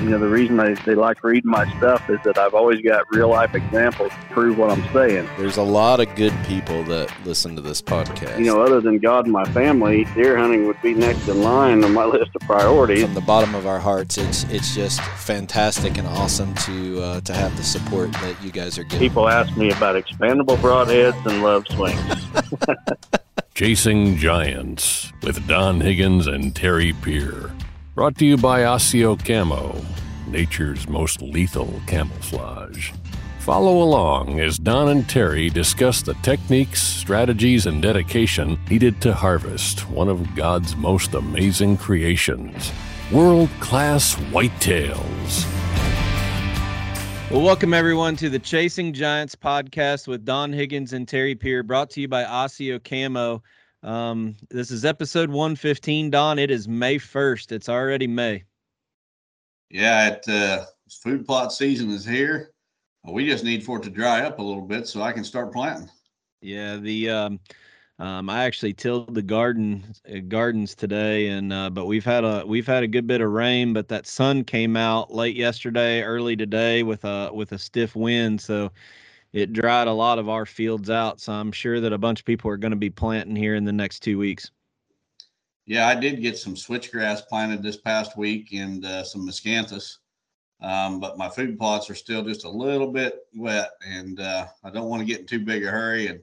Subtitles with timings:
[0.00, 3.10] You know, the reason they, they like reading my stuff is that I've always got
[3.10, 5.26] real life examples to prove what I'm saying.
[5.38, 8.38] There's a lot of good people that listen to this podcast.
[8.38, 11.82] You know, other than God and my family, deer hunting would be next in line
[11.82, 13.04] on my list of priorities.
[13.04, 17.32] From the bottom of our hearts, it's it's just fantastic and awesome to uh, to
[17.32, 18.98] have the support that you guys are getting.
[18.98, 22.02] People ask me about expandable broadheads and love swings.
[23.54, 27.50] Chasing Giants with Don Higgins and Terry Peer.
[27.96, 29.74] Brought to you by Asio Camo,
[30.26, 32.92] nature's most lethal camouflage.
[33.38, 39.88] Follow along as Don and Terry discuss the techniques, strategies, and dedication needed to harvest
[39.88, 42.70] one of God's most amazing creations
[43.10, 45.46] world class whitetails.
[47.30, 51.88] Well, welcome everyone to the Chasing Giants podcast with Don Higgins and Terry Peer, brought
[51.92, 53.42] to you by Asio Camo.
[53.82, 56.10] Um, this is episode 115.
[56.10, 57.52] Don, it is May 1st.
[57.52, 58.44] It's already May.
[59.70, 60.64] Yeah, it, uh,
[61.02, 62.52] food plot season is here.
[63.04, 65.52] We just need for it to dry up a little bit so I can start
[65.52, 65.90] planting.
[66.40, 67.40] Yeah, the um,
[67.98, 72.44] um, I actually tilled the garden uh, gardens today, and uh, but we've had a
[72.44, 76.36] we've had a good bit of rain, but that sun came out late yesterday, early
[76.36, 78.72] today with a with a stiff wind, so
[79.36, 81.20] it dried a lot of our fields out.
[81.20, 83.66] So I'm sure that a bunch of people are going to be planting here in
[83.66, 84.50] the next two weeks.
[85.66, 89.98] Yeah, I did get some switchgrass planted this past week and uh, some miscanthus,
[90.62, 94.70] um, but my food plots are still just a little bit wet, and uh, I
[94.70, 96.20] don't want to get in too big a hurry and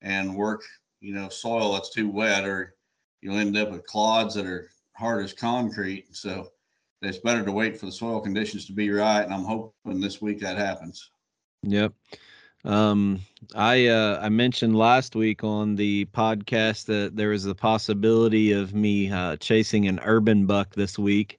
[0.00, 0.62] and work,
[1.00, 2.76] you know, soil that's too wet, or
[3.20, 6.16] you'll end up with clods that are hard as concrete.
[6.16, 6.52] So
[7.02, 10.22] it's better to wait for the soil conditions to be right, and I'm hoping this
[10.22, 11.10] week that happens.
[11.64, 11.92] Yep.
[12.64, 13.20] Um,
[13.54, 18.74] I uh, I mentioned last week on the podcast that there was the possibility of
[18.74, 21.38] me uh, chasing an urban buck this week.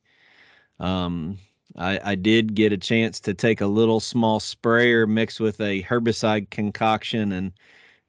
[0.80, 1.38] Um,
[1.78, 5.84] I, I did get a chance to take a little small sprayer mixed with a
[5.84, 7.54] herbicide concoction and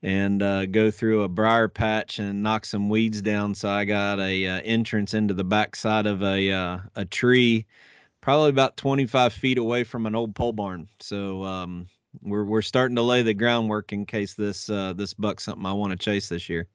[0.03, 3.55] and uh, go through a briar patch and knock some weeds down.
[3.55, 7.67] So I got a uh, entrance into the backside of a uh, a tree,
[8.21, 10.89] probably about 25 feet away from an old pole barn.
[11.01, 11.87] So um,
[12.23, 15.73] we're we're starting to lay the groundwork in case this uh, this buck's something I
[15.73, 16.67] want to chase this year.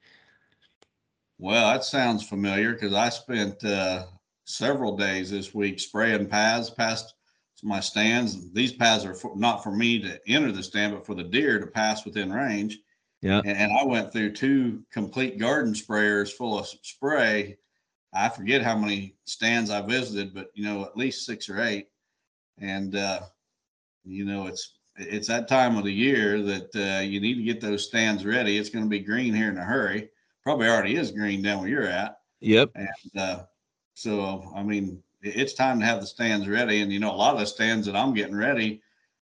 [1.37, 4.05] Well, that sounds familiar because I spent uh,
[4.45, 7.15] several days this week spraying paths past
[7.63, 8.51] my stands.
[8.51, 11.59] These paths are for, not for me to enter the stand, but for the deer
[11.59, 12.79] to pass within range.
[13.21, 13.41] Yeah.
[13.43, 17.57] And, and I went through two complete garden sprayers full of spray.
[18.13, 21.87] I forget how many stands I visited, but you know, at least six or eight.
[22.59, 23.21] And uh,
[24.05, 27.61] you know, it's it's that time of the year that uh, you need to get
[27.61, 28.57] those stands ready.
[28.57, 30.09] It's going to be green here in a hurry.
[30.43, 32.19] Probably already is green down where you're at.
[32.39, 32.71] Yep.
[32.75, 33.43] And uh,
[33.93, 36.81] so, I mean, it's time to have the stands ready.
[36.81, 38.81] And you know, a lot of the stands that I'm getting ready,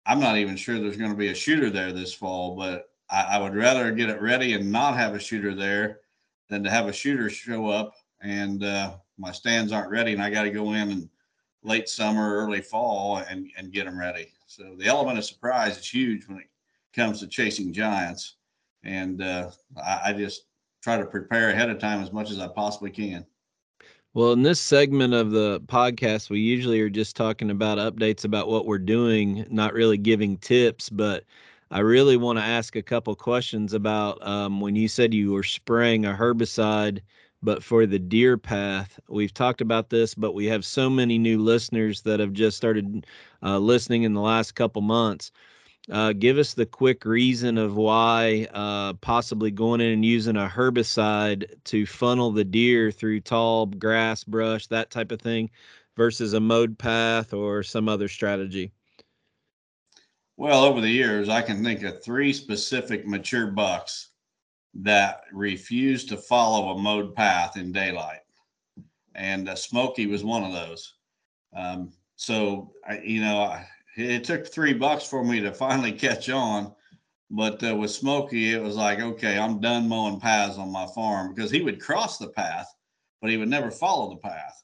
[0.05, 2.57] I'm not even sure there's going to be a shooter there this fall.
[2.57, 6.01] But I, I would rather get it ready and not have a shooter there
[6.49, 10.31] than to have a shooter show up and uh, my stands aren't ready and I
[10.31, 11.09] got to go in and
[11.63, 14.33] late summer, early fall and, and get them ready.
[14.47, 16.47] So the element of surprise is huge when it
[16.95, 18.37] comes to chasing giants.
[18.85, 20.47] And uh, I, I just
[20.83, 23.27] try to prepare ahead of time as much as I possibly can.
[24.15, 28.49] Well, in this segment of the podcast, we usually are just talking about updates about
[28.49, 30.89] what we're doing, not really giving tips.
[30.89, 31.25] But
[31.71, 35.43] I really want to ask a couple questions about um, when you said you were
[35.43, 37.01] spraying a herbicide,
[37.47, 38.99] but for the deer path.
[39.09, 43.07] We've talked about this, but we have so many new listeners that have just started
[43.41, 45.31] uh, listening in the last couple months.
[45.89, 50.49] Uh, give us the quick reason of why uh, possibly going in and using a
[50.53, 55.49] herbicide to funnel the deer through tall grass, brush, that type of thing,
[55.97, 58.73] versus a mowed path or some other strategy.
[60.37, 64.09] Well, over the years, I can think of three specific mature bucks
[64.83, 68.21] that refused to follow a mowed path in daylight,
[69.15, 70.95] and uh, Smoky was one of those.
[71.55, 73.67] Um, so, I, you know, I,
[73.97, 76.75] it took three bucks for me to finally catch on.
[77.31, 81.35] But uh, with Smoky, it was like, okay, I'm done mowing paths on my farm
[81.35, 82.73] because he would cross the path,
[83.21, 84.63] but he would never follow the path.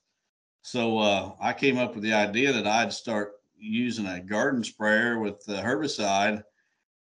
[0.63, 5.19] So uh, I came up with the idea that I'd start using a garden sprayer
[5.19, 6.45] with the herbicide.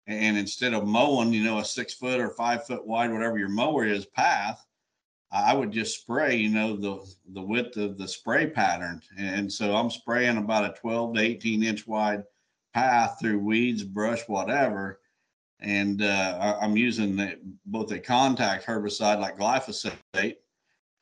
[0.09, 3.51] And instead of mowing, you know, a six foot or five foot wide, whatever your
[3.51, 4.67] mower is, path,
[5.31, 9.03] I would just spray, you know, the the width of the spray pattern.
[9.19, 12.25] And so I'm spraying about a 12 to 18 inch wide
[12.73, 15.01] path through weeds, brush, whatever.
[15.61, 20.37] And uh, I'm using the, both a contact herbicide like glyphosate,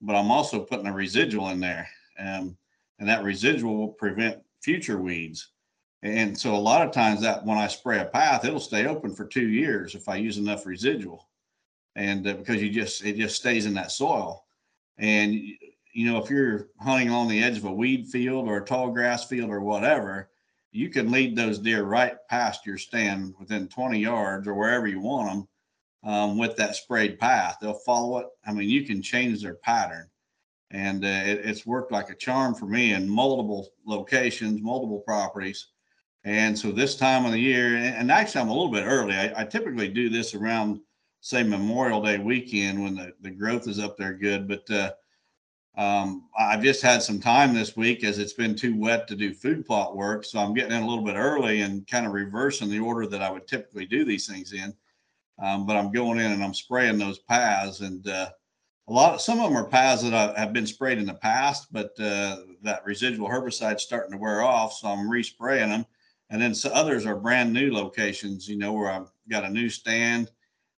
[0.00, 1.88] but I'm also putting a residual in there.
[2.19, 2.56] Um,
[2.99, 5.50] and that residual will prevent future weeds.
[6.02, 9.14] And so a lot of times that when I spray a path, it'll stay open
[9.14, 11.28] for two years if I use enough residual,
[11.94, 14.44] and uh, because you just it just stays in that soil.
[14.98, 18.64] And you know if you're hunting on the edge of a weed field or a
[18.64, 20.31] tall grass field or whatever,
[20.76, 25.00] you can lead those deer right past your stand within 20 yards or wherever you
[25.00, 25.48] want them
[26.06, 27.56] um, with that sprayed path.
[27.60, 28.26] They'll follow it.
[28.46, 30.08] I mean, you can change their pattern.
[30.70, 35.69] And uh, it, it's worked like a charm for me in multiple locations, multiple properties.
[36.26, 39.14] And so this time of the year, and actually I'm a little bit early.
[39.14, 40.81] I, I typically do this around,
[41.20, 44.49] say, Memorial Day weekend when the, the growth is up there good.
[44.49, 44.90] But uh,
[45.81, 49.32] um, I've just had some time this week as it's been too wet to do
[49.32, 50.25] food plot work.
[50.25, 53.22] So I'm getting in a little bit early and kind of reversing the order that
[53.22, 54.75] I would typically do these things in.
[55.40, 57.82] Um, but I'm going in and I'm spraying those paths.
[57.82, 58.31] And uh,
[58.88, 61.14] a lot of some of them are paths that I, have been sprayed in the
[61.14, 64.72] past, but uh, that residual herbicide starting to wear off.
[64.72, 65.87] So I'm respraying them
[66.31, 69.69] and then so others are brand new locations, you know, where I've got a new
[69.69, 70.31] stand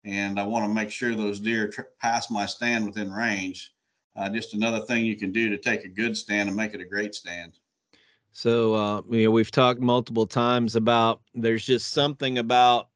[0.03, 3.73] and I want to make sure those deer tr- pass my stand within range.
[4.15, 6.81] Uh, just another thing you can do to take a good stand and make it
[6.81, 7.53] a great stand.
[8.31, 12.89] So, uh, you know, we've talked multiple times about there's just something about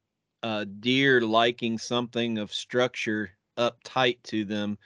[0.44, 4.77] uh, deer liking something of structure up tight to them.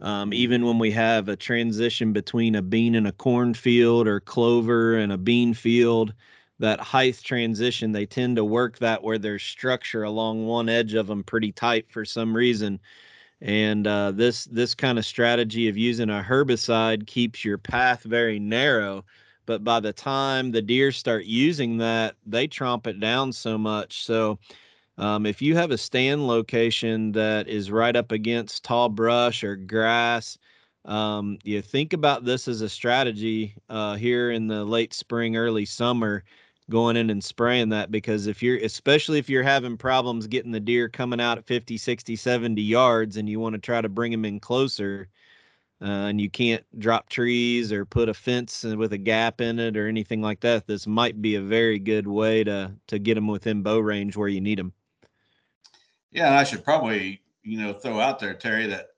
[0.00, 4.96] Um, even when we have a transition between a bean and a cornfield or clover
[4.96, 6.14] and a bean field,
[6.58, 11.06] that height transition, they tend to work that where there's structure along one edge of
[11.06, 12.80] them pretty tight for some reason.
[13.40, 18.38] And uh, this this kind of strategy of using a herbicide keeps your path very
[18.38, 19.04] narrow.
[19.46, 24.04] But by the time the deer start using that, they tromp it down so much.
[24.04, 24.38] So
[24.96, 29.56] um, if you have a stand location that is right up against tall brush or
[29.56, 30.38] grass,
[30.86, 35.64] um, you think about this as a strategy uh, here in the late spring, early
[35.64, 36.24] summer
[36.70, 40.60] going in and spraying that because if you're especially if you're having problems getting the
[40.60, 44.10] deer coming out at 50 60 70 yards and you want to try to bring
[44.10, 45.08] them in closer
[45.82, 49.76] uh, and you can't drop trees or put a fence with a gap in it
[49.76, 53.26] or anything like that this might be a very good way to to get them
[53.26, 54.72] within bow range where you need them
[56.12, 58.88] yeah and i should probably you know throw out there terry that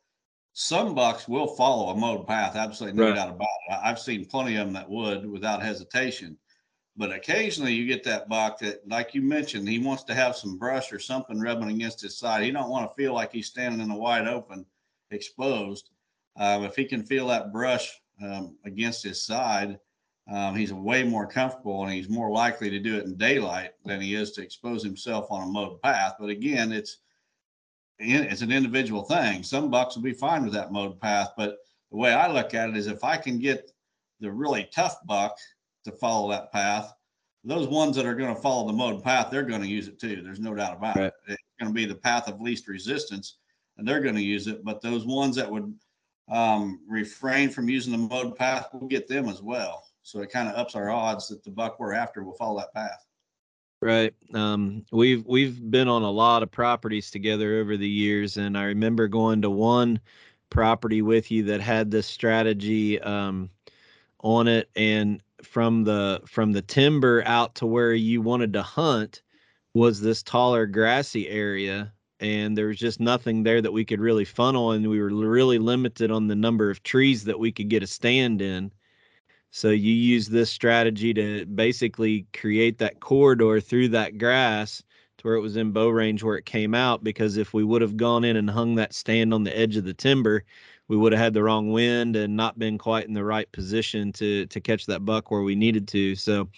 [0.53, 3.17] some bucks will follow a mowed path absolutely no right.
[3.17, 3.79] doubt about it.
[3.83, 6.39] I've seen plenty of them that would without hesitation
[6.97, 10.57] but occasionally you get that buck that, like you mentioned, he wants to have some
[10.57, 12.43] brush or something rubbing against his side.
[12.43, 14.65] He don't want to feel like he's standing in the wide open,
[15.11, 15.91] exposed.
[16.37, 19.79] Uh, if he can feel that brush um, against his side,
[20.29, 24.01] um, he's way more comfortable and he's more likely to do it in daylight than
[24.01, 26.15] he is to expose himself on a mowed path.
[26.19, 26.99] But again, it's
[27.99, 29.43] it's an individual thing.
[29.43, 31.59] Some bucks will be fine with that mowed path, but
[31.91, 33.71] the way I look at it is if I can get
[34.21, 35.39] the really tough buck
[35.87, 36.93] to follow that path.
[37.45, 39.99] Those ones that are going to follow the mowed path, they're going to use it
[39.99, 40.21] too.
[40.23, 41.07] There's no doubt about right.
[41.07, 41.15] it.
[41.29, 43.39] It's going to be the path of least resistance,
[43.79, 44.65] and they're going to use it.
[44.65, 45.73] But those ones that would
[46.29, 49.85] um, refrain from using the mowed path, we'll get them as well.
[50.03, 52.75] So it kind of ups our odds that the buck we're after will follow that
[52.75, 53.07] path.
[53.83, 54.15] Right.
[54.33, 58.65] Um, we've we've been on a lot of properties together over the years, and I
[58.65, 60.01] remember going to one
[60.51, 63.51] property with you that had this strategy um,
[64.21, 69.23] on it, and from the from the timber out to where you wanted to hunt
[69.75, 74.25] was this taller grassy area and there was just nothing there that we could really
[74.25, 77.83] funnel and we were really limited on the number of trees that we could get
[77.83, 78.73] a stand in.
[79.51, 84.83] So you use this strategy to basically create that corridor through that grass
[85.19, 87.83] to where it was in bow range where it came out because if we would
[87.83, 90.45] have gone in and hung that stand on the edge of the timber
[90.89, 94.13] we would have had the wrong wind and not been quite in the right position
[94.13, 96.15] to to catch that buck where we needed to.
[96.15, 96.49] So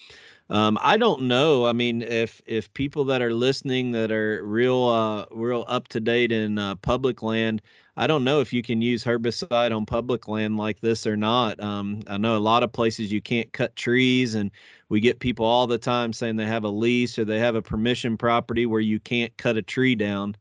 [0.50, 1.66] um, I don't know.
[1.66, 6.00] I mean, if if people that are listening that are real uh, real up to
[6.00, 7.60] date in uh, public land,
[7.98, 11.60] I don't know if you can use herbicide on public land like this or not.
[11.60, 14.50] Um, I know a lot of places you can't cut trees, and
[14.88, 17.62] we get people all the time saying they have a lease or they have a
[17.62, 20.34] permission property where you can't cut a tree down.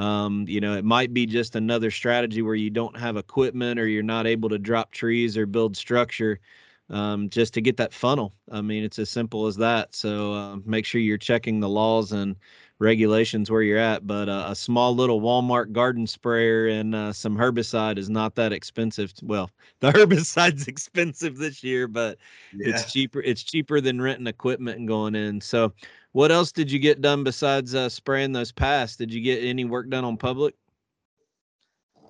[0.00, 3.86] Um, you know, it might be just another strategy where you don't have equipment or
[3.86, 6.40] you're not able to drop trees or build structure
[6.88, 8.32] um, just to get that funnel.
[8.50, 9.94] I mean, it's as simple as that.
[9.94, 12.34] So uh, make sure you're checking the laws and
[12.78, 14.06] regulations where you're at.
[14.06, 18.54] But uh, a small little Walmart garden sprayer and uh, some herbicide is not that
[18.54, 19.12] expensive.
[19.22, 22.16] Well, the herbicide's expensive this year, but
[22.56, 22.70] yeah.
[22.70, 23.20] it's cheaper.
[23.20, 25.42] It's cheaper than renting equipment and going in.
[25.42, 25.74] So
[26.12, 28.96] what else did you get done besides uh, spraying those paths?
[28.96, 30.54] Did you get any work done on public?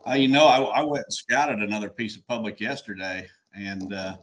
[0.08, 4.16] Uh, you know, I, I, went and scouted another piece of public yesterday, and uh,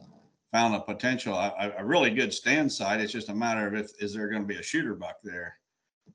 [0.52, 3.00] found a potential, a, a really good stand site.
[3.00, 5.56] It's just a matter of if is there going to be a shooter buck there.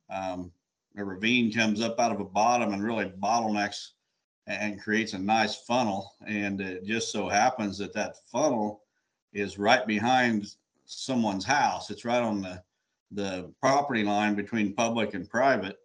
[0.10, 0.51] Um,
[0.98, 3.91] a ravine comes up out of a bottom and really bottlenecks
[4.48, 6.13] and creates a nice funnel.
[6.27, 8.84] And it just so happens that that funnel
[9.34, 10.48] is right behind
[10.86, 11.89] someone's house.
[11.89, 12.62] It's right on the
[13.13, 15.77] the property line between public and private,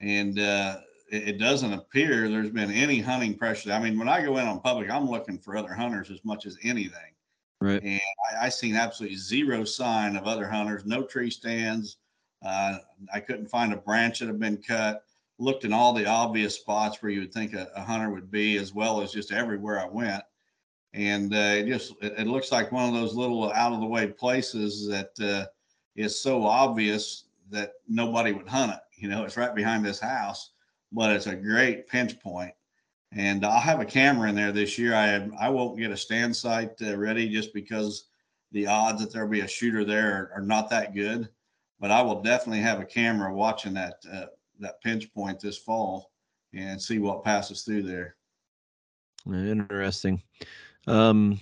[0.00, 0.78] and uh,
[1.10, 3.72] it, it, doesn't appear there's been any hunting pressure.
[3.72, 6.46] I mean, when I go in on public, I'm looking for other hunters as much
[6.46, 7.14] as anything.
[7.60, 7.82] Right.
[7.82, 8.00] And
[8.32, 10.86] I, I seen absolutely zero sign of other hunters.
[10.86, 11.98] No tree stands.
[12.42, 12.78] Uh,
[13.12, 15.04] I couldn't find a branch that had been cut.
[15.38, 18.56] Looked in all the obvious spots where you would think a, a hunter would be,
[18.56, 20.22] as well as just everywhere I went
[20.92, 23.86] and uh, it just it, it, looks like one of those little out of the
[23.86, 25.46] way places that uh,
[26.00, 28.80] is so obvious that nobody would hunt it.
[28.96, 30.50] You know, it's right behind this house,
[30.92, 32.52] but it's a great pinch point.
[33.12, 34.94] And I'll have a camera in there this year.
[34.94, 38.04] I I won't get a stand site uh, ready just because
[38.52, 41.28] the odds that there'll be a shooter there are, are, not that good.
[41.80, 44.26] But I will definitely have a camera watching that uh,
[44.60, 46.10] that pinch point this fall
[46.52, 48.16] and see what passes through there.
[49.26, 50.22] Interesting.
[50.86, 51.40] Um,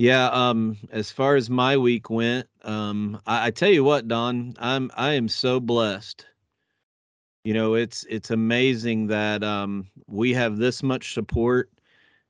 [0.00, 0.28] yeah.
[0.28, 4.90] Um, as far as my week went, um, I, I tell you what, Don, I'm
[4.96, 6.24] I am so blessed.
[7.44, 11.70] You know, it's it's amazing that um, we have this much support.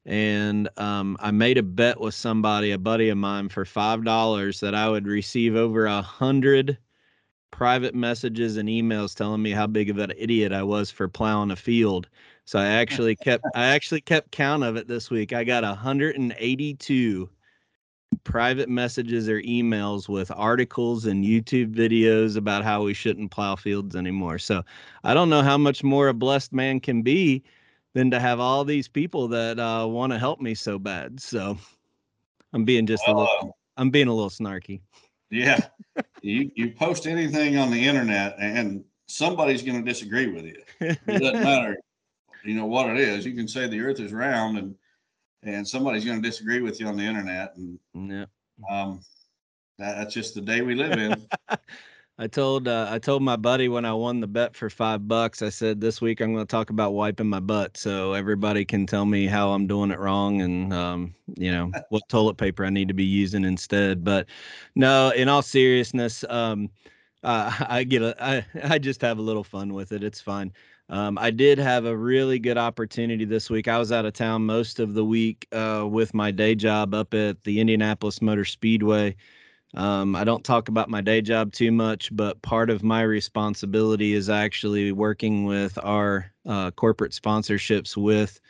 [0.05, 4.59] And um, I made a bet with somebody, a buddy of mine, for five dollars
[4.59, 6.77] that I would receive over a hundred
[7.53, 11.53] private messages and emails telling me how big of an idiot I was for plowing
[11.53, 12.09] a field.
[12.47, 15.33] So I actually kept I actually kept count of it this week.
[15.33, 17.31] I got 182
[18.25, 23.97] private messages or emails with articles and YouTube videos about how we shouldn't plow fields
[23.97, 24.39] anymore.
[24.39, 24.63] So
[25.05, 27.43] I don't know how much more a blessed man can be
[27.95, 31.21] than to have all these people that uh, want to help me so bad.
[31.21, 31.57] So
[32.53, 34.81] I'm being just a little I'm being a little snarky.
[35.31, 35.61] Yeah.
[36.23, 40.63] you you post anything on the internet and somebody's going to disagree with you.
[40.81, 41.77] It doesn't matter
[42.45, 43.25] you know what it is.
[43.25, 44.75] You can say the Earth is round, and
[45.43, 48.27] and somebody's going to disagree with you on the internet, and yeah,
[48.71, 49.01] um,
[49.79, 51.27] that, that's just the day we live in.
[52.21, 55.41] I told uh, I told my buddy when I won the bet for five bucks.
[55.41, 58.85] I said this week I'm going to talk about wiping my butt, so everybody can
[58.85, 62.69] tell me how I'm doing it wrong, and um, you know what toilet paper I
[62.69, 64.05] need to be using instead.
[64.05, 64.27] But
[64.75, 66.69] no, in all seriousness, um,
[67.25, 70.05] uh, I get a I I just have a little fun with it.
[70.05, 70.53] It's fine.
[70.91, 73.69] Um, I did have a really good opportunity this week.
[73.69, 77.15] I was out of town most of the week uh, with my day job up
[77.15, 79.15] at the Indianapolis Motor Speedway.
[79.75, 84.15] Um, I don't talk about my day job too much, but part of my responsibility
[84.15, 88.41] is actually working with our uh, corporate sponsorships with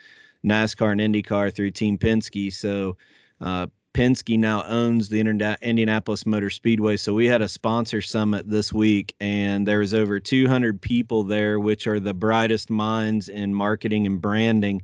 [0.43, 2.51] NASCAR and IndyCar through Team Penske.
[2.51, 2.97] So,
[3.39, 6.95] uh, Penske now owns the Indianapolis Motor Speedway.
[6.95, 11.59] So we had a sponsor summit this week, and there was over 200 people there,
[11.59, 14.81] which are the brightest minds in marketing and branding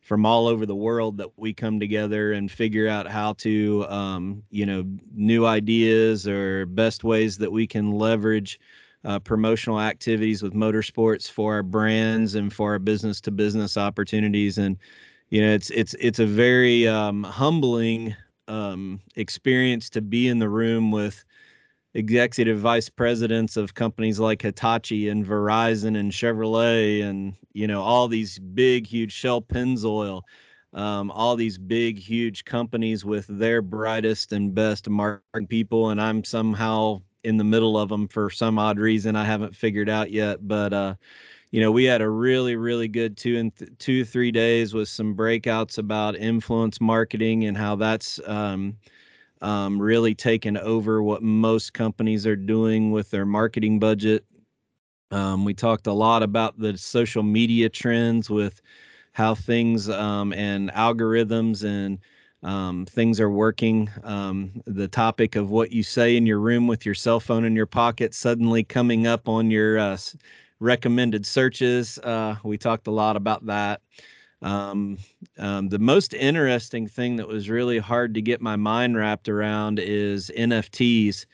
[0.00, 4.42] from all over the world that we come together and figure out how to, um,
[4.50, 8.58] you know, new ideas or best ways that we can leverage
[9.04, 14.58] uh, promotional activities with motorsports for our brands and for our business to business opportunities.
[14.58, 14.76] And
[15.28, 18.16] you know, it's it's it's a very um, humbling
[18.50, 21.24] um, experience to be in the room with
[21.94, 28.08] executive vice presidents of companies like Hitachi and Verizon and Chevrolet and you know all
[28.08, 30.22] these big huge Shell Pennzoil
[30.72, 36.22] um, all these big huge companies with their brightest and best marketing people and I'm
[36.22, 40.46] somehow in the middle of them for some odd reason I haven't figured out yet
[40.46, 40.94] but uh
[41.50, 44.88] you know, we had a really, really good two and th- two, three days with
[44.88, 48.76] some breakouts about influence marketing and how that's um,
[49.42, 54.24] um, really taken over what most companies are doing with their marketing budget.
[55.10, 58.62] Um, we talked a lot about the social media trends with
[59.12, 61.98] how things um, and algorithms and
[62.42, 63.90] um, things are working.
[64.04, 67.56] Um, the topic of what you say in your room with your cell phone in
[67.56, 69.98] your pocket suddenly coming up on your uh,
[70.60, 71.98] recommended searches.
[71.98, 73.80] Uh, we talked a lot about that.
[74.42, 74.98] Um,
[75.38, 79.78] um, the most interesting thing that was really hard to get my mind wrapped around
[79.78, 81.26] is NFTs,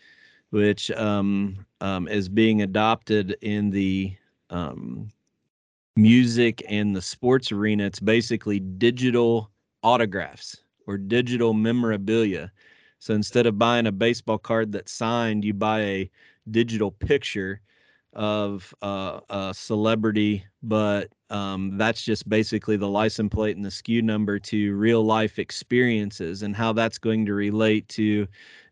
[0.50, 4.16] which um, um, is being adopted in the
[4.50, 5.10] um,
[5.96, 7.84] music and the sports arena.
[7.84, 9.50] It's basically digital
[9.82, 12.50] autographs or digital memorabilia.
[12.98, 16.10] So instead of buying a baseball card that's signed, you buy a
[16.50, 17.60] digital picture
[18.16, 24.02] of uh, a celebrity, but um, that's just basically the license plate and the SKU
[24.02, 28.26] number to real life experiences and how that's going to relate to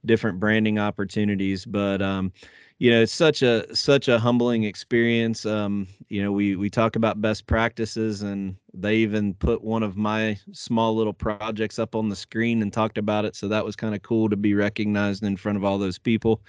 [0.07, 1.67] different branding opportunities.
[1.67, 2.33] But um,
[2.79, 5.45] you know, it's such a such a humbling experience.
[5.45, 9.97] Um, you know, we we talk about best practices, and they even put one of
[9.97, 13.37] my small little projects up on the screen and talked about it.
[13.37, 16.41] So that was kind of cool to be recognized in front of all those people.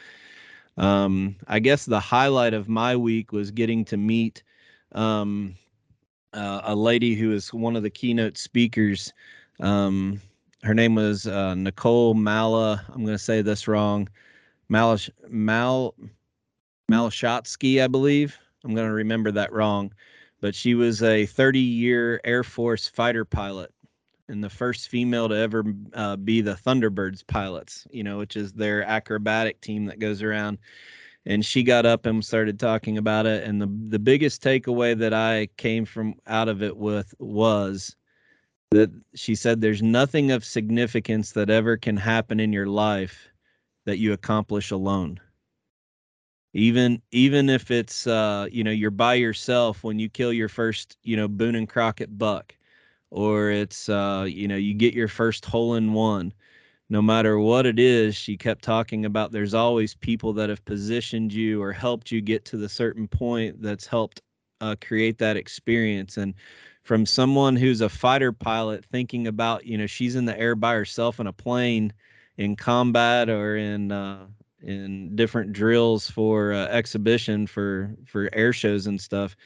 [0.77, 4.43] Um, I guess the highlight of my week was getting to meet
[4.91, 5.55] um,
[6.33, 9.13] uh, a lady who is one of the keynote speakers.
[9.59, 10.21] Um,
[10.63, 12.83] her name was uh, Nicole Mala.
[12.89, 14.09] I'm going to say this wrong.
[14.69, 15.95] Malish, Mal
[16.91, 18.37] Malashotsky, I believe.
[18.63, 19.93] I'm going to remember that wrong,
[20.41, 23.71] but she was a 30 year Air Force fighter pilot
[24.27, 25.63] and the first female to ever
[25.93, 30.57] uh, be the Thunderbirds pilots, you know, which is their acrobatic team that goes around.
[31.25, 33.43] And she got up and started talking about it.
[33.43, 37.95] And the the biggest takeaway that I came from out of it with was
[38.71, 43.29] that she said there's nothing of significance that ever can happen in your life
[43.85, 45.19] that you accomplish alone
[46.55, 50.97] even even if it's uh you know you're by yourself when you kill your first
[51.03, 52.54] you know Boone and Crockett buck
[53.15, 56.33] or it's uh, you know you get your first hole in one
[56.89, 61.33] no matter what it is she kept talking about there's always people that have positioned
[61.33, 64.21] you or helped you get to the certain point that's helped
[64.61, 66.33] uh, create that experience and
[66.83, 70.73] from someone who's a fighter pilot thinking about you know she's in the air by
[70.73, 71.93] herself in a plane
[72.37, 74.27] in combat or in uh,
[74.61, 79.37] in different drills for uh, exhibition for for air shows and stuff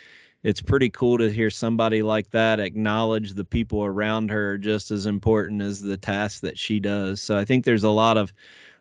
[0.43, 5.05] it's pretty cool to hear somebody like that acknowledge the people around her just as
[5.05, 7.21] important as the task that she does.
[7.21, 8.33] So I think there's a lot of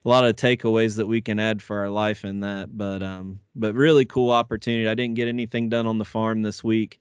[0.04, 2.76] a lot of takeaways that we can add for our life in that.
[2.76, 4.88] But um, but really cool opportunity.
[4.88, 7.00] I didn't get anything done on the farm this week,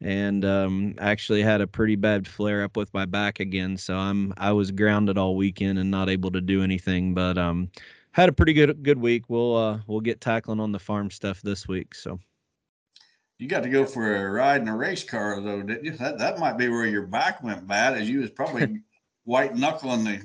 [0.00, 3.76] and um, actually had a pretty bad flare up with my back again.
[3.76, 7.14] So I'm I was grounded all weekend and not able to do anything.
[7.14, 7.70] But um,
[8.12, 9.30] had a pretty good good week.
[9.30, 11.94] We'll uh, we'll get tackling on the farm stuff this week.
[11.94, 12.18] So.
[13.42, 15.96] You got to go for a ride in a race car, though, didn't you?
[15.96, 18.82] That that might be where your back went bad, as you was probably
[19.24, 20.22] white knuckling the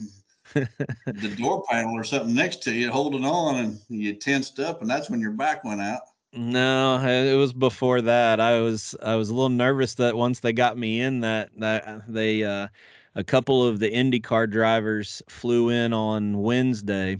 [1.08, 4.89] the door panel or something next to you, holding on, and you tensed up, and
[4.89, 6.01] that's when your back went out.
[6.32, 8.39] No, it was before that.
[8.39, 12.03] I was I was a little nervous that once they got me in that that
[12.08, 12.67] they uh,
[13.15, 17.19] a couple of the IndyCar drivers flew in on Wednesday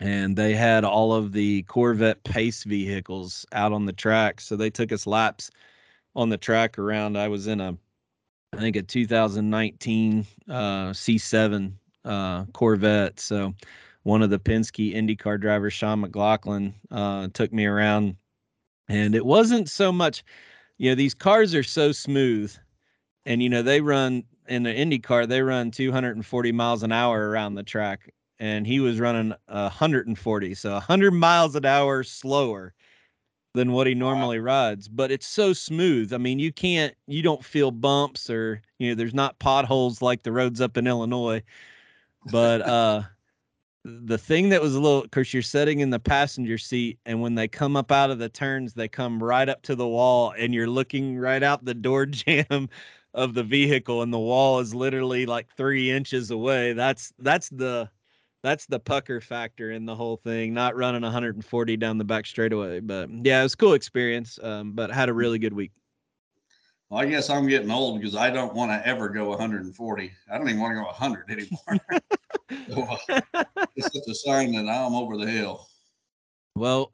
[0.00, 4.40] and they had all of the Corvette pace vehicles out on the track.
[4.40, 5.50] So they took us laps
[6.14, 7.18] on the track around.
[7.18, 7.76] I was in a,
[8.52, 11.72] I think a 2019 uh, C7
[12.04, 13.18] uh, Corvette.
[13.18, 13.54] So
[14.04, 18.16] one of the Penske IndyCar drivers, Sean McLaughlin, uh, took me around,
[18.88, 20.24] and it wasn't so much,
[20.78, 22.56] you know, these cars are so smooth,
[23.26, 27.54] and you know they run in the IndyCar, they run 240 miles an hour around
[27.54, 32.74] the track and he was running 140, so 100 miles an hour slower
[33.54, 34.88] than what he normally rides.
[34.88, 36.12] But it's so smooth.
[36.12, 40.22] I mean, you can't, you don't feel bumps or you know, there's not potholes like
[40.22, 41.42] the roads up in Illinois.
[42.30, 43.02] But uh,
[43.84, 47.20] the thing that was a little, of course, you're sitting in the passenger seat, and
[47.22, 50.34] when they come up out of the turns, they come right up to the wall,
[50.36, 52.68] and you're looking right out the door jamb
[53.14, 56.72] of the vehicle, and the wall is literally like three inches away.
[56.72, 57.88] That's that's the
[58.42, 60.54] that's the pucker factor in the whole thing.
[60.54, 64.38] Not running 140 down the back straightaway, but yeah, it was a cool experience.
[64.42, 65.72] Um, but had a really good week.
[66.88, 70.12] Well, I guess I'm getting old because I don't want to ever go 140.
[70.32, 72.00] I don't even want to go 100 anymore.
[72.68, 73.44] so, uh,
[73.76, 75.68] it's just a sign that I'm over the hill.
[76.56, 76.92] Well,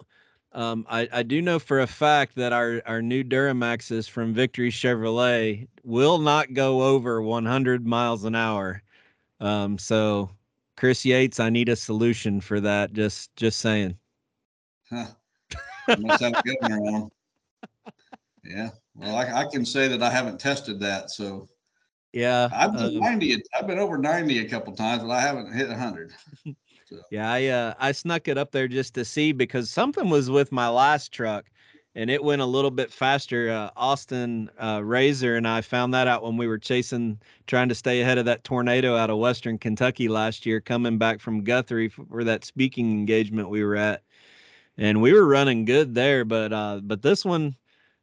[0.53, 4.71] um, I, I do know for a fact that our, our new Duramaxes from Victory
[4.71, 8.83] Chevrolet will not go over 100 miles an hour.
[9.41, 10.31] Um, so
[10.77, 12.93] Chris Yates, I need a solution for that.
[12.93, 13.97] Just just saying.
[14.91, 15.07] Huh.
[15.99, 17.11] Must have on.
[18.45, 18.71] Yeah.
[18.95, 21.11] Well, I, I, can say that I haven't tested that.
[21.11, 21.49] So
[22.13, 23.43] yeah, I've been um, 90.
[23.59, 26.13] I've been over 90 a couple times, but I haven't hit 100.
[26.87, 26.99] So.
[27.11, 30.53] Yeah, I uh, I snuck it up there just to see because something was with
[30.53, 31.47] my last truck
[31.95, 33.51] and it went a little bit faster.
[33.51, 37.75] Uh, Austin uh, Razor and I found that out when we were chasing, trying to
[37.75, 41.89] stay ahead of that tornado out of Western Kentucky last year, coming back from Guthrie
[41.89, 44.03] for that speaking engagement we were at,
[44.77, 46.25] and we were running good there.
[46.25, 47.55] But uh, but this one,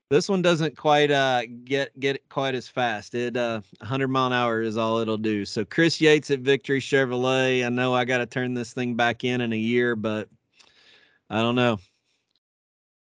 [0.09, 3.13] this one doesn't quite uh, get get quite as fast.
[3.13, 5.43] It uh, 100 mile an hour is all it'll do.
[5.43, 7.65] So Chris Yates at Victory Chevrolet.
[7.65, 10.29] I know I got to turn this thing back in in a year, but
[11.29, 11.77] I don't know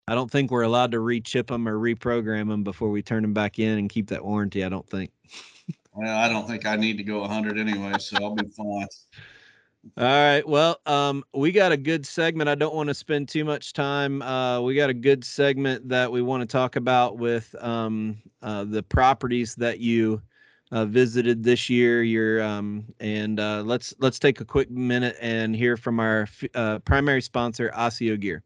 [0.09, 3.35] I don't think we're allowed to rechip them or reprogram them before we turn them
[3.35, 4.64] back in and keep that warranty.
[4.64, 5.11] I don't think.
[5.94, 8.87] Well, I don't think I need to go 100 anyway, so I'll be fine.
[9.97, 10.47] All right.
[10.47, 12.49] Well, um, we got a good segment.
[12.49, 14.23] I don't want to spend too much time.
[14.23, 18.62] Uh, we got a good segment that we want to talk about with um, uh,
[18.62, 20.23] the properties that you
[20.71, 22.05] uh, visited this year.
[22.05, 26.79] Your um, and uh, let's let's take a quick minute and hear from our uh,
[26.81, 28.44] primary sponsor, Asio Gear.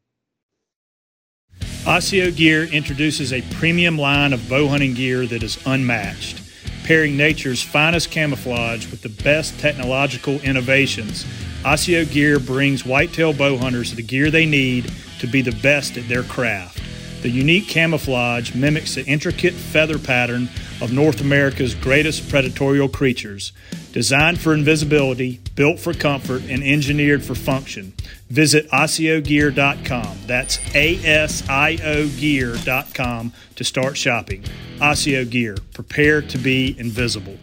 [1.85, 6.41] Asio Gear introduces a premium line of bow hunting gear that is unmatched
[6.85, 11.25] pairing nature's finest camouflage with the best technological innovations.
[11.65, 16.09] Asio Gear brings whitetail bow hunters the gear they need to be the best at
[16.09, 16.81] their craft.
[17.23, 20.49] The unique camouflage mimics the intricate feather pattern
[20.81, 23.53] of North America's greatest predatory creatures.
[23.93, 27.93] Designed for invisibility, built for comfort, and engineered for function.
[28.29, 30.19] Visit AsioGear.com.
[30.27, 34.43] That's A S I O Gear.com to start shopping.
[34.81, 37.39] Asio Gear, prepare to be invisible.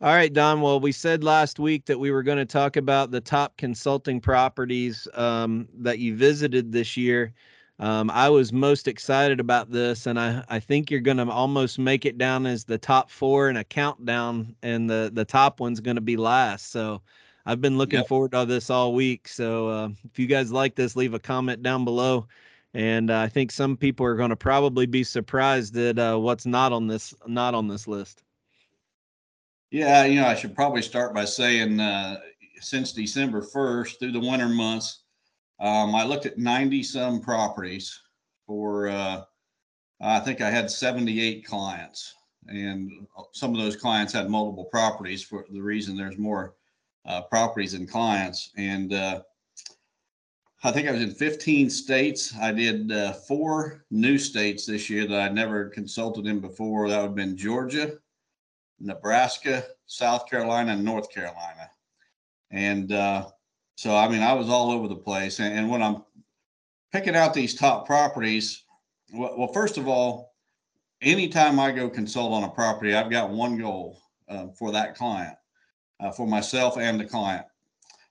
[0.00, 0.60] All right, Don.
[0.60, 4.20] Well, we said last week that we were going to talk about the top consulting
[4.20, 7.32] properties um, that you visited this year.
[7.78, 11.78] Um, I was most excited about this, and I, I think you're going to almost
[11.78, 15.80] make it down as the top four in a countdown, and the, the top one's
[15.80, 16.70] going to be last.
[16.70, 17.02] So
[17.44, 18.08] I've been looking yep.
[18.08, 19.28] forward to this all week.
[19.28, 22.26] So uh, if you guys like this, leave a comment down below.
[22.72, 26.44] And uh, I think some people are going to probably be surprised at uh, what's
[26.44, 28.22] not on this not on this list.
[29.70, 32.20] Yeah, you know, I should probably start by saying uh,
[32.60, 35.04] since December 1st through the winter months,
[35.58, 38.00] um, I looked at 90 some properties
[38.46, 39.22] for, uh,
[40.00, 42.14] I think I had 78 clients.
[42.48, 46.54] And some of those clients had multiple properties for the reason there's more
[47.06, 48.52] uh, properties and clients.
[48.56, 49.22] And uh,
[50.62, 52.34] I think I was in 15 states.
[52.40, 56.88] I did uh, four new states this year that I'd never consulted in before.
[56.88, 57.98] That would have been Georgia,
[58.78, 61.70] Nebraska, South Carolina, and North Carolina.
[62.50, 63.28] And uh,
[63.76, 65.38] so, I mean, I was all over the place.
[65.38, 66.02] And, and when I'm
[66.92, 68.64] picking out these top properties,
[69.12, 70.34] well, well, first of all,
[71.02, 75.36] anytime I go consult on a property, I've got one goal uh, for that client,
[76.00, 77.44] uh, for myself and the client,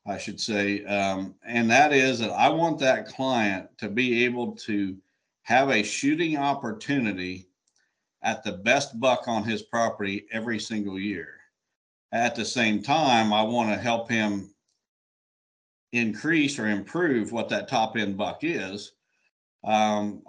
[0.05, 0.85] I should say.
[0.85, 4.95] Um, and that is that I want that client to be able to
[5.41, 7.47] have a shooting opportunity
[8.21, 11.29] at the best buck on his property every single year.
[12.11, 14.54] At the same time, I want to help him
[15.95, 18.93] increase or improve what that top end buck is.
[19.63, 20.21] Um,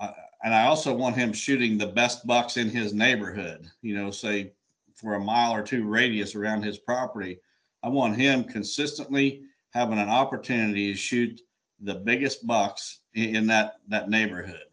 [0.42, 4.52] and I also want him shooting the best bucks in his neighborhood, you know, say
[4.94, 7.40] for a mile or two radius around his property.
[7.83, 11.40] I want him consistently having an opportunity to shoot
[11.81, 14.68] the biggest bucks in that, that neighborhood.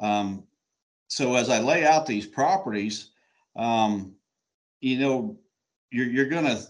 [0.00, 0.44] Um,
[1.08, 3.10] so as I lay out these properties,
[3.54, 4.14] um,
[4.80, 5.38] you know,
[5.90, 6.60] you're, you're going to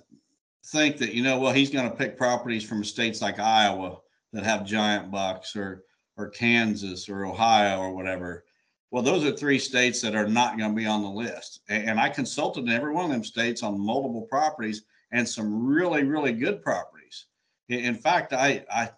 [0.67, 3.99] think that you know well he's going to pick properties from states like Iowa
[4.33, 5.85] that have giant bucks or
[6.17, 8.45] or Kansas or Ohio or whatever.
[8.91, 11.61] Well, those are three states that are not going to be on the list.
[11.69, 16.05] And I consulted in every one of them states on multiple properties and some really,
[16.05, 17.27] really good properties.
[17.69, 18.91] In fact, I I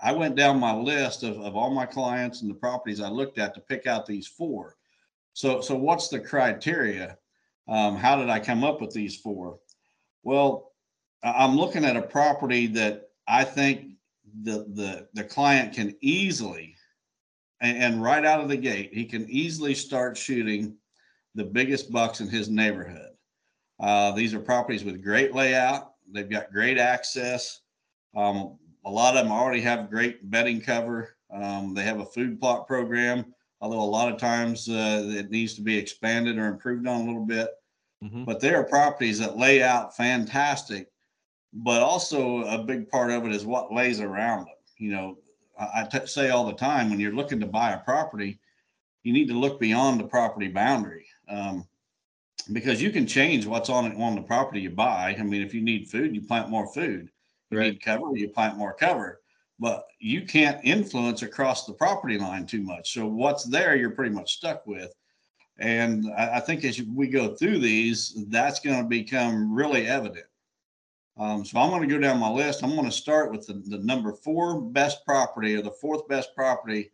[0.00, 3.38] I went down my list of, of all my clients and the properties I looked
[3.38, 4.76] at to pick out these four.
[5.32, 7.18] So so what's the criteria?
[7.66, 9.58] Um, how did I come up with these four?
[10.22, 10.67] Well,
[11.22, 13.92] I'm looking at a property that I think
[14.42, 16.74] the the the client can easily
[17.60, 20.76] and, and, right out of the gate he can easily start shooting
[21.34, 23.10] the biggest bucks in his neighborhood.
[23.80, 25.92] Uh, these are properties with great layout.
[26.12, 27.60] They've got great access.
[28.16, 31.16] Um, a lot of them already have great bedding cover.
[31.32, 35.54] Um, they have a food plot program, although a lot of times uh, it needs
[35.54, 37.50] to be expanded or improved on a little bit.
[38.02, 38.24] Mm-hmm.
[38.24, 40.88] But there are properties that lay out fantastic
[41.52, 44.54] but also a big part of it is what lays around them.
[44.76, 45.18] You know,
[45.58, 48.38] I, I t- say all the time when you're looking to buy a property,
[49.02, 51.66] you need to look beyond the property boundary um,
[52.52, 55.16] because you can change what's on it on the property you buy.
[55.18, 57.10] I mean, if you need food, you plant more food.
[57.50, 57.72] You right.
[57.72, 59.20] need cover, you plant more cover.
[59.60, 62.92] But you can't influence across the property line too much.
[62.92, 64.94] So what's there, you're pretty much stuck with.
[65.58, 70.26] And I, I think as we go through these, that's going to become really evident.
[71.18, 72.62] Um, so I'm going to go down my list.
[72.62, 76.34] I'm going to start with the, the number four best property or the fourth best
[76.34, 76.92] property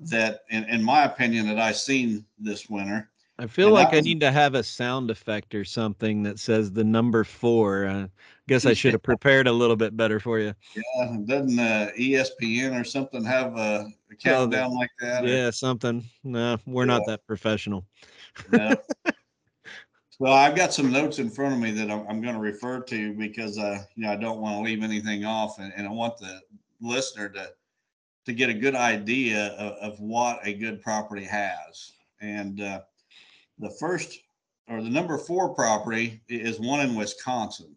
[0.00, 3.08] that, in, in my opinion, that I've seen this winter.
[3.38, 6.38] I feel and like I, I need to have a sound effect or something that
[6.38, 7.86] says the number four.
[7.86, 8.08] I
[8.48, 10.54] Guess I should have prepared a little bit better for you.
[10.74, 15.24] Yeah, doesn't uh, ESPN or something have a, a countdown like that?
[15.24, 16.04] or- Yeah, something.
[16.24, 17.86] No, we're not that professional.
[18.52, 18.74] No.
[20.18, 22.80] Well, I've got some notes in front of me that I'm, I'm going to refer
[22.80, 25.90] to because, uh, you know, I don't want to leave anything off and, and I
[25.90, 26.40] want the
[26.80, 27.50] listener to,
[28.24, 31.92] to get a good idea of, of what a good property has.
[32.20, 32.80] And, uh,
[33.58, 34.18] the first
[34.68, 37.76] or the number four property is one in Wisconsin.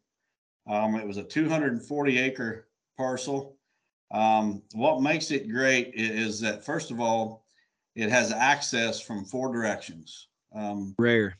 [0.67, 3.57] Um, it was a 240 acre parcel.
[4.11, 7.45] Um, what makes it great is that, first of all,
[7.95, 10.27] it has access from four directions.
[10.55, 11.37] Um, Rare.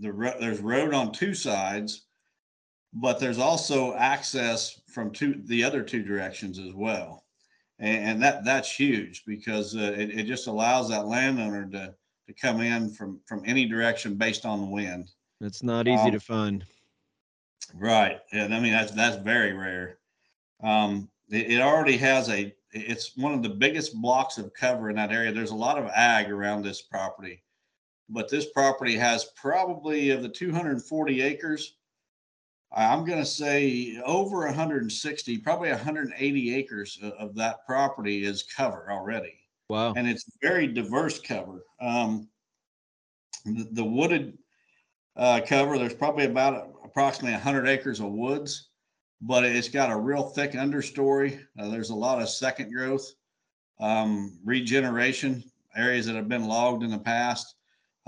[0.00, 2.06] The there's road on two sides,
[2.92, 7.24] but there's also access from two the other two directions as well,
[7.78, 11.94] and, and that that's huge because uh, it, it just allows that landowner to
[12.26, 15.10] to come in from from any direction based on the wind.
[15.40, 16.64] It's not easy Um, to find.
[17.74, 19.98] Right, and I mean that's that's very rare.
[20.62, 24.96] Um, it, it already has a it's one of the biggest blocks of cover in
[24.96, 25.32] that area.
[25.32, 27.42] There's a lot of ag around this property,
[28.08, 31.74] but this property has probably of the 240 acres,
[32.72, 39.34] I'm going to say over 160, probably 180 acres of, that property is cover already
[39.70, 39.92] Wow.
[39.96, 41.64] and it's very diverse cover.
[41.80, 42.28] Um,
[43.44, 44.38] the, the wooded
[45.16, 48.68] uh, cover, there's probably about approximately 100 acres of woods,
[49.20, 51.40] but it's got a real thick understory.
[51.58, 53.12] Uh, there's a lot of second growth,
[53.80, 55.42] um, regeneration
[55.76, 57.54] areas that have been logged in the past.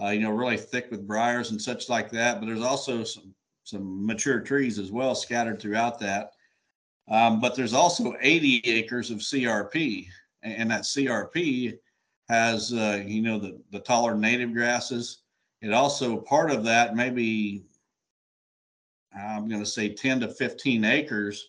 [0.00, 2.40] Uh, you know, really thick with briars and such like that.
[2.40, 3.34] But there's also some
[3.64, 6.32] some mature trees as well scattered throughout that.
[7.08, 10.06] Um, but there's also 80 acres of CRP,
[10.42, 11.78] and, and that CRP
[12.28, 15.22] has uh, you know the the taller native grasses.
[15.60, 17.64] It also part of that maybe
[19.14, 21.48] I'm going to say 10 to 15 acres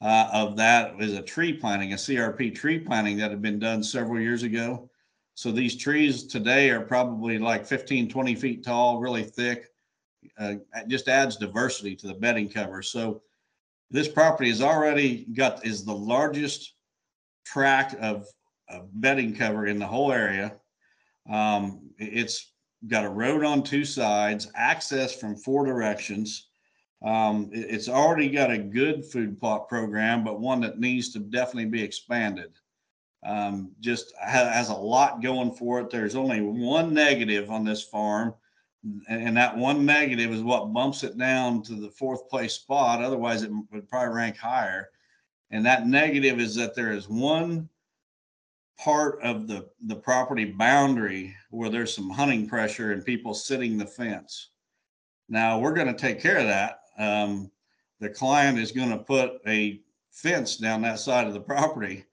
[0.00, 3.82] uh, of that is a tree planting, a CRP tree planting that had been done
[3.82, 4.88] several years ago.
[5.34, 9.66] So these trees today are probably like 15, 20 feet tall, really thick.
[10.38, 12.82] Uh, it just adds diversity to the bedding cover.
[12.82, 13.22] So
[13.90, 16.74] this property has already got is the largest
[17.44, 18.26] tract of,
[18.68, 20.56] of bedding cover in the whole area.
[21.28, 22.52] Um, it- it's
[22.86, 26.48] got a road on two sides, access from four directions.
[27.02, 31.18] Um, it- it's already got a good food plot program, but one that needs to
[31.18, 32.52] definitely be expanded.
[33.24, 35.90] Um, just has a lot going for it.
[35.90, 38.34] There's only one negative on this farm,
[39.08, 43.02] and, that one negative is what bumps it down to the fourth place spot.
[43.02, 44.90] Otherwise, it would probably rank higher.
[45.50, 47.68] And that negative is that there is one
[48.78, 53.86] part of the the property boundary where there's some hunting pressure and people sitting the
[53.86, 54.50] fence.
[55.28, 56.80] Now we're going to take care of that.
[56.98, 57.50] Um,
[58.00, 62.04] the client is going to put a fence down that side of the property,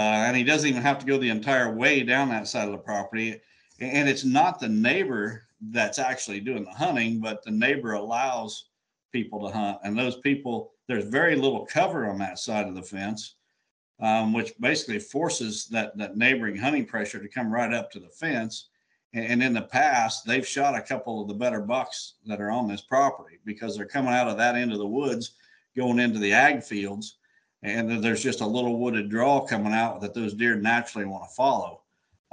[0.00, 2.78] and he doesn't even have to go the entire way down that side of the
[2.78, 3.40] property.
[3.80, 8.66] And it's not the neighbor that's actually doing the hunting, but the neighbor allows
[9.12, 12.82] people to hunt, and those people there's very little cover on that side of the
[12.82, 13.36] fence
[14.00, 18.08] um, which basically forces that that neighboring hunting pressure to come right up to the
[18.08, 18.68] fence.
[19.14, 22.50] And, and in the past, they've shot a couple of the better bucks that are
[22.50, 25.32] on this property because they're coming out of that end of the woods,
[25.76, 27.18] going into the ag fields,
[27.62, 31.24] and then there's just a little wooded draw coming out that those deer naturally want
[31.24, 31.82] to follow.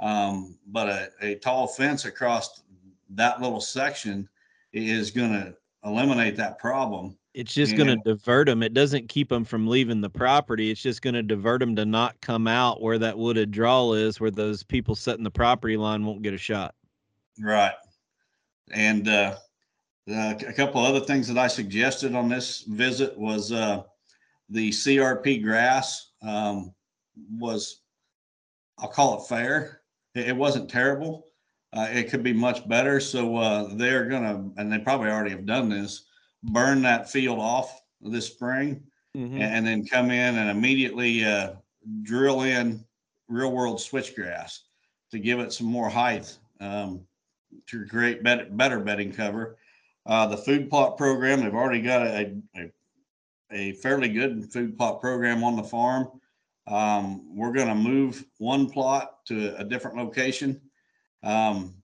[0.00, 2.62] Um, but a, a tall fence across
[3.10, 4.28] that little section
[4.72, 7.16] is going to eliminate that problem.
[7.32, 8.62] It's just going to divert them.
[8.62, 10.70] It doesn't keep them from leaving the property.
[10.70, 14.20] It's just going to divert them to not come out where that wooded draw is,
[14.20, 16.76] where those people setting the property line won't get a shot.
[17.40, 17.74] Right.
[18.70, 19.34] And uh,
[20.08, 23.82] uh, a couple other things that I suggested on this visit was uh,
[24.48, 26.74] the CRP grass um,
[27.38, 27.80] was,
[28.78, 29.80] I'll call it fair.
[30.14, 31.26] It, it wasn't terrible.
[31.72, 33.00] Uh, it could be much better.
[33.00, 36.04] So uh, they're going to, and they probably already have done this,
[36.42, 38.82] burn that field off this spring
[39.16, 39.38] Mhm.
[39.40, 41.52] and then come in and immediately uh,
[42.02, 42.84] drill in
[43.28, 44.58] real world switchgrass
[45.12, 47.06] to give it some more height um,
[47.68, 49.56] to create better, better bedding cover.
[50.04, 52.72] Uh, the food plot program, they've already got a, a,
[53.54, 56.08] a fairly good food plot program on the farm.
[56.66, 60.60] Um, we're going to move one plot to a different location.
[61.22, 61.74] Um,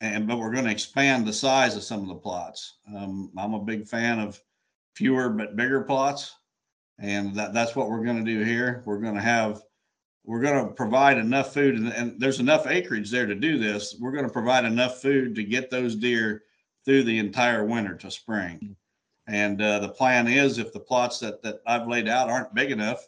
[0.00, 2.78] and but we're going to expand the size of some of the plots.
[2.94, 4.40] Um, I'm a big fan of
[4.94, 6.34] fewer but bigger plots
[6.98, 8.82] and that, that's what we're going to do here.
[8.84, 9.62] We're going to have,
[10.24, 13.96] we're going to provide enough food and, and there's enough acreage there to do this.
[14.00, 16.42] We're going to provide enough food to get those deer
[16.84, 18.76] through the entire winter to spring.
[19.28, 22.70] And uh, the plan is if the plots that, that I've laid out aren't big
[22.70, 23.06] enough,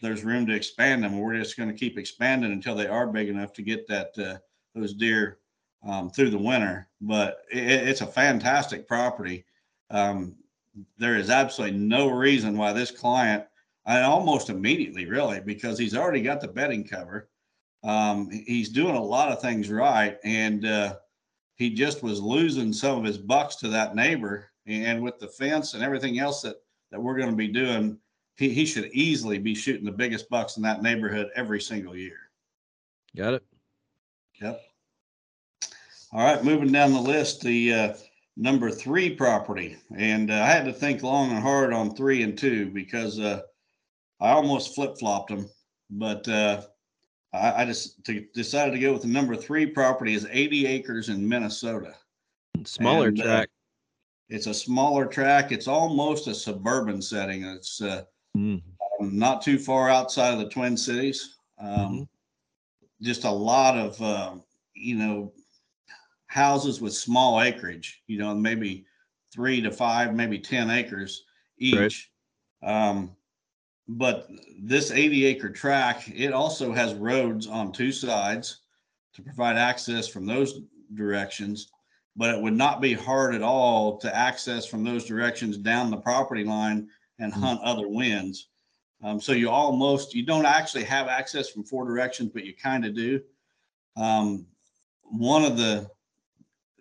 [0.00, 1.18] there's room to expand them.
[1.18, 4.38] We're just going to keep expanding until they are big enough to get that uh,
[4.74, 5.38] those deer
[5.86, 6.88] um, through the winter.
[7.00, 9.44] But it, it's a fantastic property.
[9.90, 10.36] Um,
[10.98, 13.44] there is absolutely no reason why this client,
[13.86, 17.28] and almost immediately, really, because he's already got the bedding cover.
[17.82, 20.96] Um, he's doing a lot of things right, and uh,
[21.54, 24.50] he just was losing some of his bucks to that neighbor.
[24.66, 26.56] And with the fence and everything else that
[26.90, 27.98] that we're going to be doing,
[28.36, 32.18] he, he should easily be shooting the biggest bucks in that neighborhood every single year.
[33.16, 33.44] Got it.
[34.40, 34.62] Yep.
[36.12, 37.94] All right, moving down the list, the uh,
[38.36, 42.38] number three property, and uh, I had to think long and hard on three and
[42.38, 43.42] two because uh,
[44.20, 45.48] I almost flip flopped them,
[45.90, 46.62] but uh,
[47.32, 51.08] I, I just to, decided to go with the number three property is 80 acres
[51.08, 51.94] in Minnesota.
[52.64, 53.48] Smaller And, uh, track.
[54.28, 55.52] It's a smaller track.
[55.52, 57.44] It's almost a suburban setting.
[57.44, 58.04] It's uh,
[58.36, 58.60] Mm.
[59.00, 61.36] not too far outside of the Twin Cities.
[61.58, 62.06] Um,
[63.02, 64.42] Just a lot of, um,
[64.74, 65.32] you know,
[66.28, 68.86] houses with small acreage, you know, maybe
[69.32, 71.24] three to five, maybe 10 acres
[71.60, 71.86] Right.
[71.86, 72.10] each.
[72.62, 73.14] Um,
[73.88, 78.62] but this 80 acre track, it also has roads on two sides
[79.14, 80.60] to provide access from those
[80.94, 81.70] directions.
[82.16, 85.96] But it would not be hard at all to access from those directions down the
[85.98, 87.36] property line and Mm.
[87.36, 88.48] hunt other winds.
[89.02, 92.84] Um, so you almost, you don't actually have access from four directions, but you kind
[92.86, 93.20] of do.
[93.96, 94.46] Um,
[95.02, 95.90] one of the,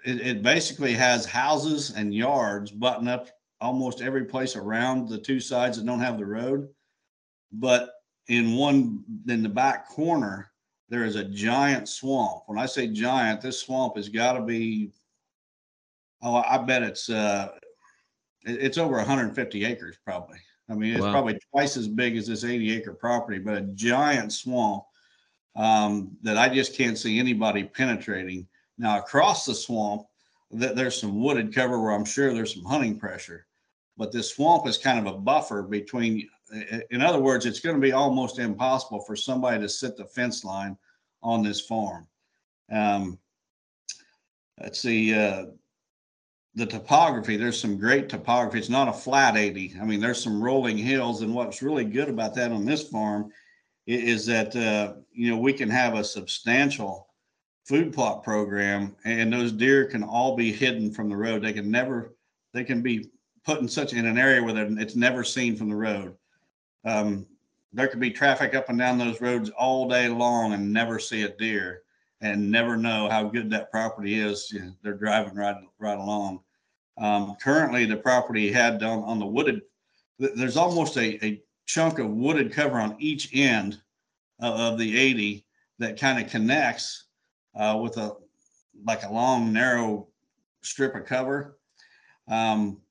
[0.05, 5.39] it, it basically has houses and yards button up almost every place around the two
[5.39, 6.69] sides that don't have the road.
[7.51, 7.91] But
[8.27, 10.51] in one, in the back corner,
[10.89, 12.43] there is a giant swamp.
[12.45, 14.91] When I say giant, this swamp has got to be,
[16.25, 17.49] oh, I bet it's, uh,
[18.41, 20.39] it's over 150 acres probably.
[20.69, 21.11] I mean, it's Wow.
[21.11, 24.83] probably twice as big as this 80 acre property, but a giant swamp
[25.55, 28.47] um, that I just can't see anybody penetrating.
[28.77, 30.07] Now across the swamp,
[30.59, 33.45] th- there's some wooded cover where I'm sure there's some hunting pressure,
[33.95, 36.27] but this swamp is kind of a buffer between.
[36.91, 40.43] In other words, it's going to be almost impossible for somebody to sit the fence
[40.43, 40.77] line
[41.23, 42.07] on this farm.
[42.71, 43.17] Um,
[44.61, 45.13] let's see.
[45.13, 45.45] Uh,
[46.55, 48.59] the topography, there's some great topography.
[48.59, 49.75] It's not a flat 80.
[49.79, 51.21] I mean, there's some rolling hills.
[51.21, 53.31] And what's really good about that on this farm
[53.85, 57.07] is that, uh, you know, we can have a substantial
[57.65, 61.43] food plot program and those deer can all be hidden from the road.
[61.43, 62.15] They can never,
[62.53, 63.09] they can be
[63.43, 66.15] put in such in an area where it's never seen from the road.
[66.85, 67.27] Um,
[67.73, 71.23] there could be traffic up and down those roads all day long and never see
[71.23, 71.81] a deer
[72.21, 74.49] and never know how good that property is.
[74.51, 76.39] You know, They're driving right, right along.
[76.97, 79.61] Um, currently, the property had on, on the wooded,
[80.17, 83.79] there's almost a, a chunk of wooded cover on each end
[84.39, 85.45] of, of the 80
[85.79, 87.05] that kind of connects
[87.55, 88.15] uh, with a
[88.83, 90.07] like a long, narrow
[90.61, 91.57] strip of cover.
[92.27, 92.81] Um,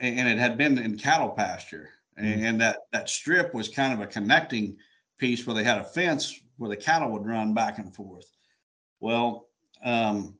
[0.00, 1.90] and, and it had been in cattle pasture.
[2.16, 4.76] And, and that, that strip was kind of a connecting
[5.18, 8.26] piece where they had a fence where the cattle would run back and forth.
[9.00, 9.48] Well,
[9.84, 10.36] um,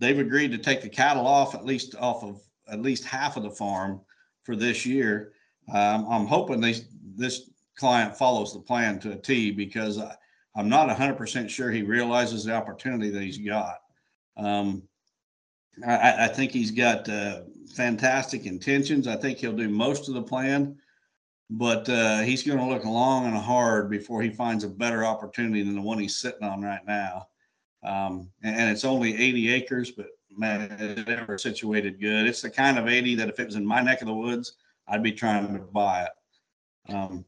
[0.00, 3.42] they've agreed to take the cattle off at least off of at least half of
[3.42, 4.00] the farm
[4.44, 5.32] for this year.
[5.72, 6.74] Um, I'm hoping they,
[7.16, 10.14] this client follows the plan to a T because I,
[10.56, 13.78] I'm not 100% sure he realizes the opportunity that he's got.
[14.36, 14.82] Um,
[15.86, 17.42] I- I, I think he's got uh,
[17.74, 19.06] fantastic intentions.
[19.06, 20.76] I think he'll do most of the plan,
[21.50, 25.62] but uh, he's going to look long and hard before he finds a better opportunity
[25.62, 27.26] than the one he's sitting on right now.
[27.82, 32.26] Um, and, it's only 80 acres, but man, it's ever situated good.
[32.26, 34.54] It's the kind of 80 that if it was in my neck of the woods,
[34.86, 36.92] I'd be trying to buy it.
[36.94, 37.24] Um,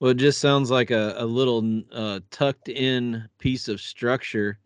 [0.00, 4.58] Well, it just sounds like a, a little uh, tucked in piece of structure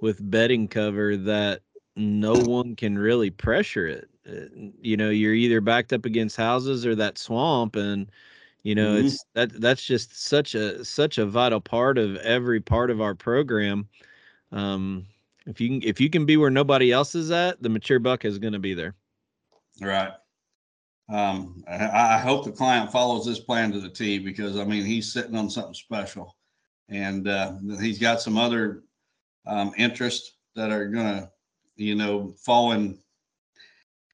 [0.00, 1.60] with bedding cover that
[1.96, 4.08] no one can really pressure it.
[4.26, 8.10] Uh, You know, you're either backed up against houses or that swamp, and
[8.62, 9.04] you know Mhm.
[9.04, 13.14] it's that that's just such a such a vital part of every part of our
[13.14, 13.88] program.
[14.52, 15.06] Um,
[15.46, 18.24] if you can if you can be where nobody else is at, the mature buck
[18.24, 18.94] is going to be there.
[19.80, 20.12] Right.
[21.08, 24.84] Um, I, I hope the client follows this plan to the T because I mean,
[24.84, 26.36] he's sitting on something special.
[26.88, 28.82] And, uh, he's got some other,
[29.46, 31.30] um, interests that are gonna,
[31.76, 32.98] you know, fall in,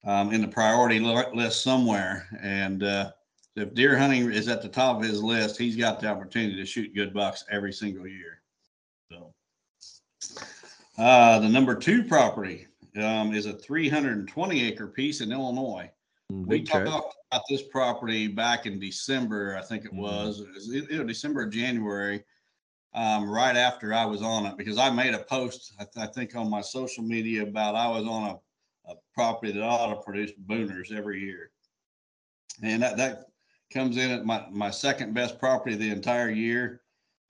[0.05, 2.29] um, in the priority list somewhere.
[2.41, 3.13] And, uh,
[3.57, 6.65] if deer hunting is at the top of his list, he's got the opportunity to
[6.65, 8.38] shoot good bucks every single year.
[10.97, 12.67] Uh, the number two property,
[13.03, 15.91] um, is a three hundred and twenty acre piece in Illinois.
[16.33, 20.01] Mm, we talked about this property back in December, I think it mm-hmm.
[20.01, 22.25] was, it was December, or January,
[22.95, 26.11] um, right after I was on it, because I made a post, I, th- I
[26.11, 30.03] think on my social media about I was on a, a property that ought to
[30.03, 31.51] produce booners every year.
[32.63, 33.27] And that, that
[33.73, 36.81] comes in at my, my second best property the entire year.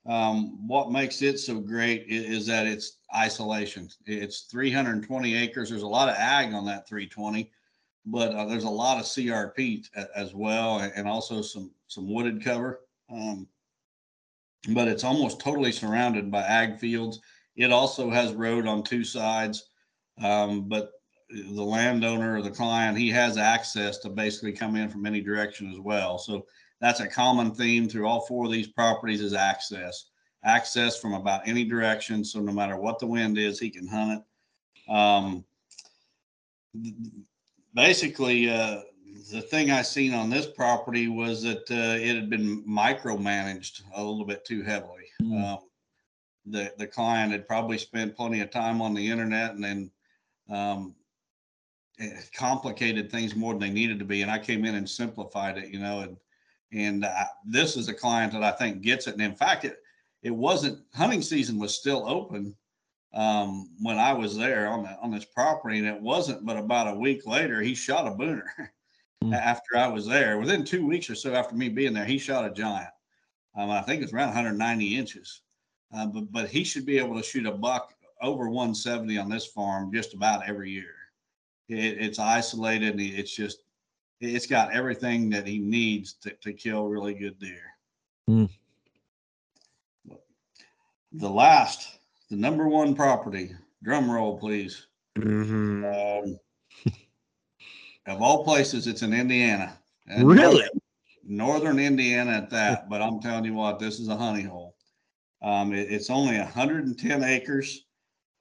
[0.06, 3.88] Um, what makes it so great is, is, that it's isolation.
[4.06, 5.68] It's 320 acres.
[5.68, 7.50] There's a lot of ag on that 320,
[8.06, 9.84] but uh, there's a lot of CRP
[10.14, 12.80] as well, and also some some wooded cover.
[13.10, 13.46] Um,
[14.70, 17.20] but it's almost totally surrounded by ag fields.
[17.56, 19.68] It also has road on two sides,
[20.22, 20.92] um, but
[21.30, 25.70] the landowner or the client he has access to basically come in from any direction
[25.70, 26.18] as well.
[26.18, 26.46] So
[26.80, 30.06] that's a common theme through all four of these properties is access.
[30.44, 32.24] Access from about any direction.
[32.24, 34.92] So no matter what the wind is, he can hunt it.
[34.92, 35.44] Um,
[37.74, 38.82] basically, uh,
[39.32, 44.02] the thing I seen on this property was that uh, it had been micromanaged a
[44.02, 45.04] little bit too heavily.
[45.22, 45.44] Mm.
[45.44, 45.58] Um,
[46.46, 49.90] the the client had probably spent plenty of time on the internet and then
[50.50, 50.94] um,
[52.34, 54.22] complicated things more than they needed to be.
[54.22, 56.16] And I came in and simplified it, you know, and
[56.72, 59.14] and uh, this is a client that I think gets it.
[59.14, 59.78] And in fact, it
[60.22, 62.54] it wasn't hunting season was still open
[63.14, 66.44] um, when I was there on the, on this property, and it wasn't.
[66.44, 68.42] But about a week later, he shot a booner
[69.24, 69.34] mm.
[69.34, 70.38] after I was there.
[70.38, 72.90] Within two weeks or so after me being there, he shot a giant.
[73.56, 75.42] Um, I think it's around 190 inches.
[75.94, 79.46] Uh, but but he should be able to shoot a buck over 170 on this
[79.46, 80.94] farm just about every year.
[81.68, 83.62] It, it's isolated and it's just
[84.20, 87.62] it's got everything that he needs to, to kill really good deer.
[88.28, 88.50] Mm.
[91.12, 91.98] The last,
[92.30, 93.52] the number one property,
[93.82, 94.86] drum roll, please.
[95.18, 95.84] Mm-hmm.
[95.84, 96.38] Um,
[98.06, 99.78] of all places, it's in Indiana.
[100.06, 100.64] And really?
[101.24, 102.88] Northern, Indiana at that.
[102.88, 104.74] But I'm telling you what, this is a honey hole.
[105.42, 107.84] Um, it, it's only 110 acres.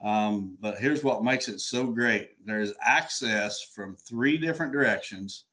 [0.02, 5.46] Um, but here's what makes it so great there's access from three different directions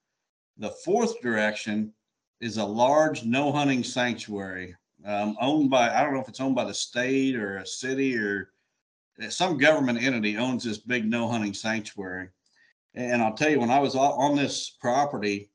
[0.58, 1.94] the fourth direction
[2.42, 4.76] is a large no hunting sanctuary
[5.06, 8.18] um, owned by, I don't know if it's owned by the state or a city
[8.18, 8.50] or
[9.30, 12.30] some government entity owns this big no hunting sanctuary.
[12.96, 15.52] And I'll tell you, when I was on this property,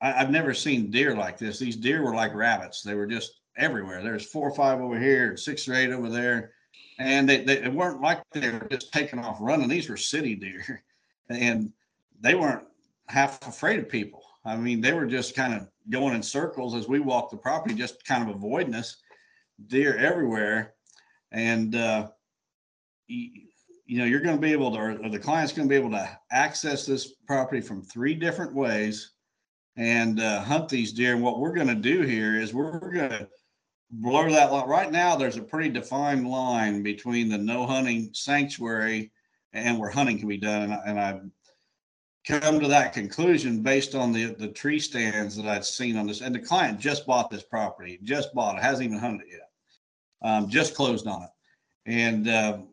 [0.00, 1.58] I, have never seen deer like this.
[1.58, 2.82] These deer were like rabbits.
[2.82, 4.02] They were just everywhere.
[4.02, 6.52] There's four or five over here, six or eight over there.
[6.98, 9.68] And they, they weren't like they were just taking off running.
[9.68, 10.82] These were city deer.
[11.28, 11.72] And
[12.20, 12.62] they weren't
[13.08, 14.22] half afraid of people.
[14.44, 17.74] I mean, they were just kind of going in circles as we walked the property,
[17.74, 18.96] just kind of avoiding us.
[19.68, 20.74] Deer everywhere,
[21.32, 22.08] and uh,
[23.06, 23.40] you,
[23.88, 26.18] know you're going to be able to, or, the client's going to be able to
[26.30, 29.12] access this property from three different ways
[29.76, 31.14] and uh, hunt these deer.
[31.14, 33.28] And what we're going to do here is we're going to
[33.90, 34.68] blur that line.
[34.68, 39.10] Right now, there's a pretty defined line between the no hunting sanctuary
[39.52, 40.62] and where hunting can be done.
[40.62, 41.20] And, I, and I
[42.26, 46.20] come to that conclusion based on the the tree stands that I'd seen on this.
[46.20, 50.28] And the client just bought this property, just bought it, hasn't even hunted it yet,
[50.28, 51.30] um, just closed on it.
[51.86, 52.68] And um,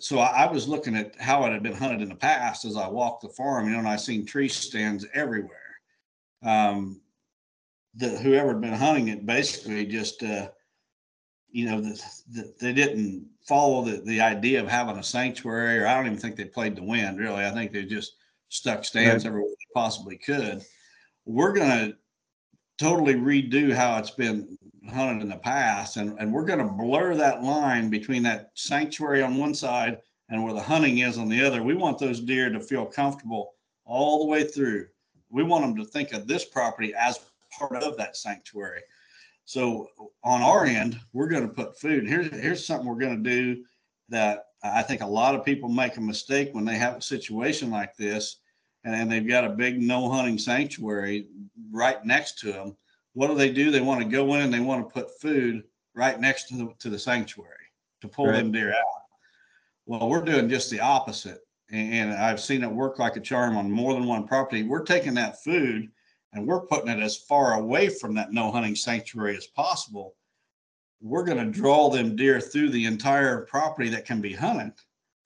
[0.00, 2.76] so I, I, was looking at how it had been hunted in the past as
[2.76, 5.80] I walked the farm, you know, and I seen tree stands everywhere.
[6.42, 7.00] Um,
[7.94, 10.50] the whoever had been hunting it basically just, uh,
[11.50, 15.86] you know, the, the, they didn't follow the, the idea of having a sanctuary, or
[15.86, 17.46] I don't even think they played the wind really.
[17.46, 18.16] I think they just
[18.48, 19.30] stuck stands right.
[19.30, 20.62] everywhere they possibly could.
[21.24, 21.96] We're going to
[22.78, 24.56] totally redo how it's been
[24.90, 29.22] hunted in the past, and, and we're going to blur that line between that sanctuary
[29.22, 31.62] on one side and where the hunting is on the other.
[31.62, 34.86] We want those deer to feel comfortable all the way through.
[35.30, 37.20] We want them to think of this property as
[37.56, 38.82] part of that sanctuary.
[39.44, 39.88] So
[40.24, 42.06] on our end, we're going to put food.
[42.06, 43.64] Here's here's something we're going to do
[44.08, 47.70] that I think a lot of people make a mistake when they have a situation
[47.70, 48.38] like this
[48.84, 51.28] and they've got a big no hunting sanctuary
[51.70, 52.76] right next to them.
[53.14, 53.70] What do they do?
[53.70, 56.68] They want to go in and they want to put food right next to the,
[56.78, 57.50] to the sanctuary
[58.00, 58.36] to pull right.
[58.36, 58.84] them deer out.
[59.86, 61.40] Well, we're doing just the opposite.
[61.70, 64.62] And I've seen it work like a charm on more than one property.
[64.62, 65.90] We're taking that food
[66.32, 70.14] and we're putting it as far away from that no hunting sanctuary as possible
[71.00, 74.72] we're going to draw them deer through the entire property that can be hunted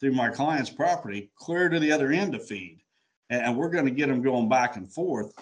[0.00, 2.80] through my client's property, clear to the other end to feed.
[3.28, 5.32] And we're going to get them going back and forth.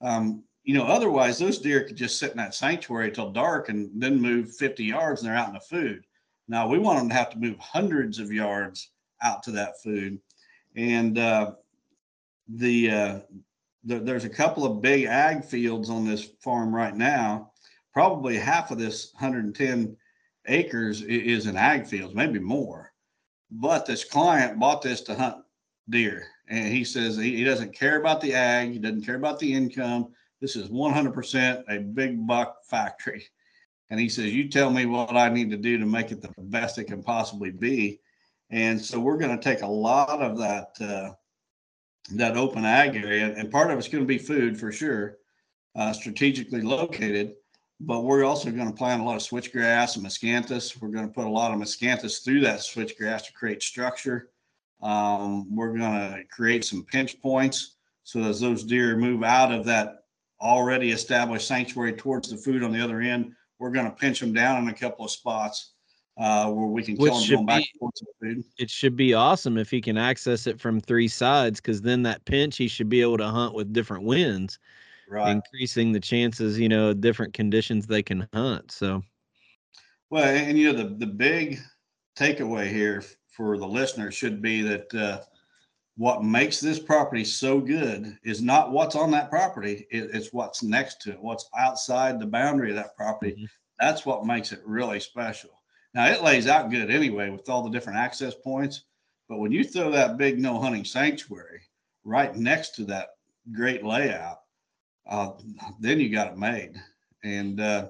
[0.00, 3.90] Um, you know, otherwise those deer could just sit in that sanctuary till dark and
[4.00, 6.06] then move 50 yards and they're out in the food.
[6.46, 8.90] Now we want them to have to move hundreds of yards
[9.22, 10.20] out to that food.
[10.76, 11.52] And uh,
[12.48, 13.18] the, uh,
[13.84, 17.51] the there's a couple of big ag fields on this farm right now.
[17.92, 19.96] Probably half of this 110
[20.46, 22.92] acres is in ag fields, maybe more.
[23.50, 25.44] But this client bought this to hunt
[25.90, 29.38] deer, and he says he, he doesn't care about the ag, he doesn't care about
[29.38, 30.08] the income.
[30.40, 33.24] This is 100% a big buck factory.
[33.90, 36.32] And he says, You tell me what I need to do to make it the
[36.38, 38.00] best it can possibly be.
[38.48, 41.12] And so we're going to take a lot of that uh,
[42.10, 45.18] that open ag area, and part of it's going to be food for sure,
[45.76, 47.34] uh, strategically located.
[47.84, 50.80] But we're also going to plant a lot of switchgrass and miscanthus.
[50.80, 54.30] We're going to put a lot of miscanthus through that switchgrass to create structure.
[54.80, 59.64] Um, we're going to create some pinch points so as those deer move out of
[59.66, 60.04] that
[60.40, 64.32] already established sanctuary towards the food on the other end, we're going to pinch them
[64.32, 65.72] down in a couple of spots
[66.18, 68.44] uh, where we can kill Which them going back towards the food.
[68.58, 72.24] It should be awesome if he can access it from three sides, because then that
[72.24, 74.58] pinch he should be able to hunt with different winds,
[75.12, 75.32] Right.
[75.34, 78.72] increasing the chances, you know, different conditions they can hunt.
[78.72, 79.02] So
[80.10, 81.58] Well, and, you know the the big
[82.16, 85.20] takeaway here for the listener should be that uh,
[85.96, 90.62] what makes this property so good is not what's on that property; it, it's what's
[90.62, 93.36] next to it, what's outside the boundary of that property.
[93.38, 93.48] Mhm.
[93.80, 95.62] That's what makes it really special.
[95.94, 98.84] Now it lays out good anyway with all the different access points,
[99.28, 101.62] but when you throw that big no hunting sanctuary
[102.04, 103.10] right next to that
[103.52, 104.41] great layout,
[105.08, 105.30] uh,
[105.80, 106.80] then you got it made.
[107.24, 107.88] And uh,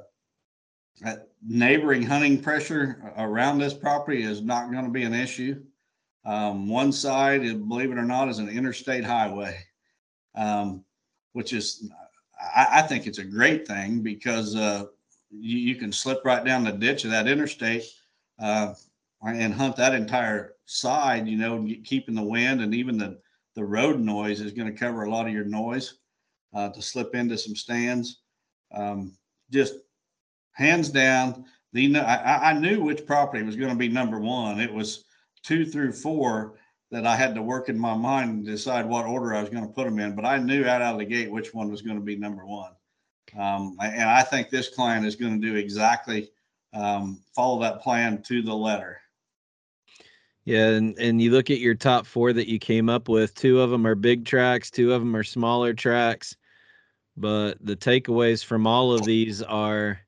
[1.47, 5.63] neighboring hunting pressure around this property is not going to be an issue.
[6.25, 9.59] Um, one side, believe it or not, is an interstate highway,
[10.37, 10.85] um,
[11.33, 11.91] which is,
[12.55, 14.85] I, I think it's a great thing because uh,
[15.31, 17.85] you, you can slip right down the ditch of that interstate
[18.39, 18.75] uh,
[19.27, 23.19] and hunt that entire side, you know, keeping the wind and even the,
[23.55, 25.99] the road noise is going to cover a lot of your noise
[26.55, 28.21] uh, to slip into some stands.
[28.75, 29.17] Um,
[29.51, 29.75] just
[30.53, 34.61] hands down, the I, I knew which property was going to be number one.
[34.61, 35.05] It was
[35.43, 36.59] two through four
[36.91, 39.67] that I had to work in my mind and decide what order I was going
[39.67, 40.15] to put them in.
[40.15, 42.73] But I knew out of the gate which one was going to be number one.
[43.39, 46.31] Um, and I think this client is going to do exactly
[46.75, 49.01] um, follow that plan to the letter.
[50.45, 53.35] yeah, and and you look at your top four that you came up with.
[53.35, 56.37] Two of them are big tracks, two of them are smaller tracks.
[57.17, 60.01] But the takeaways from all of these are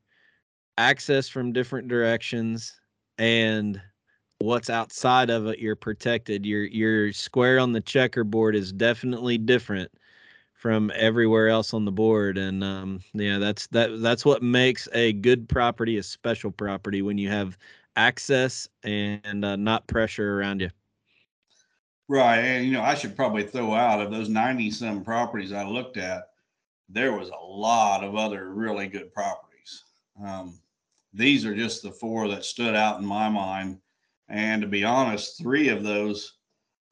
[0.79, 2.81] access from different directions
[3.19, 3.81] and
[4.41, 9.91] what's outside of it you're protected your your square on the checkerboard is definitely different
[10.55, 15.13] from everywhere else on the board and um yeah that's that that's what makes a
[15.13, 17.57] good property a special property when you have
[17.95, 20.71] access and uh, not pressure around you
[22.09, 22.41] Right.
[22.41, 25.97] And, you know, I should probably throw out of those 90 some properties I looked
[25.97, 26.34] at,
[26.89, 29.85] there was a lot of other really good properties.
[30.25, 30.59] Um,
[31.13, 33.79] these are just the four that stood out in my mind.
[34.29, 36.35] And to be honest, three of those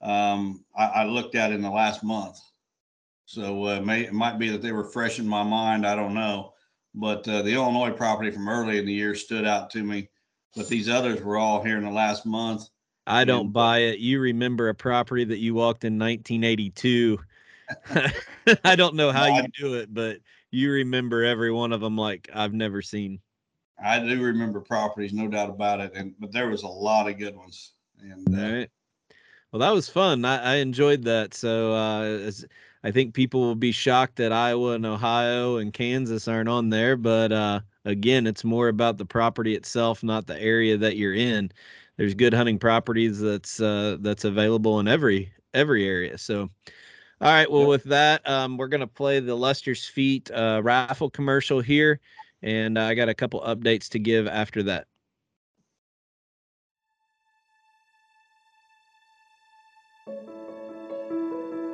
[0.03, 2.39] um, I, I looked at in the last month.
[3.25, 5.87] So uh, may, it might be that they were fresh in my mind.
[5.87, 6.55] I don't know.
[6.95, 10.09] But uh, the Illinois property from early in the year stood out to me.
[10.55, 12.69] But these others were all here in the last month.
[13.07, 17.19] i don't buy it you remember a property that you walked in 1982
[18.65, 20.19] i don't know how No, you I- do it but
[20.51, 23.21] you remember every one of them like i've never seen
[23.83, 25.93] I do remember properties, no doubt about it.
[25.95, 27.73] And but there was a lot of good ones.
[28.01, 28.71] And All uh, right.
[29.51, 30.25] Well, that was fun.
[30.25, 31.35] I, I enjoyed that.
[31.35, 32.47] So uh, as,
[32.85, 36.97] I think people will be shocked that Iowa and Ohio and Kansas aren't on there.
[36.97, 41.51] But uh, again, it's more about the property itself, not the area that you're in.
[41.97, 46.17] There's good hunting properties that's uh, that's available in every every area.
[46.19, 46.51] So,
[47.23, 47.49] all right.
[47.51, 47.69] Well, Yep.
[47.69, 52.01] with that, um, we're gonna play the Lester's Feet uh, raffle commercial here,
[52.43, 54.87] and I got a couple updates to give after that.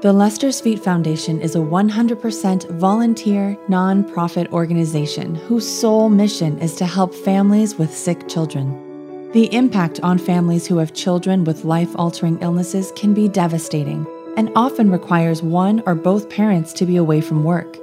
[0.01, 6.87] The Lester's Feet Foundation is a 100% volunteer, nonprofit organization whose sole mission is to
[6.87, 9.31] help families with sick children.
[9.33, 14.07] The impact on families who have children with life altering illnesses can be devastating
[14.39, 17.77] and often requires one or both parents to be away from work.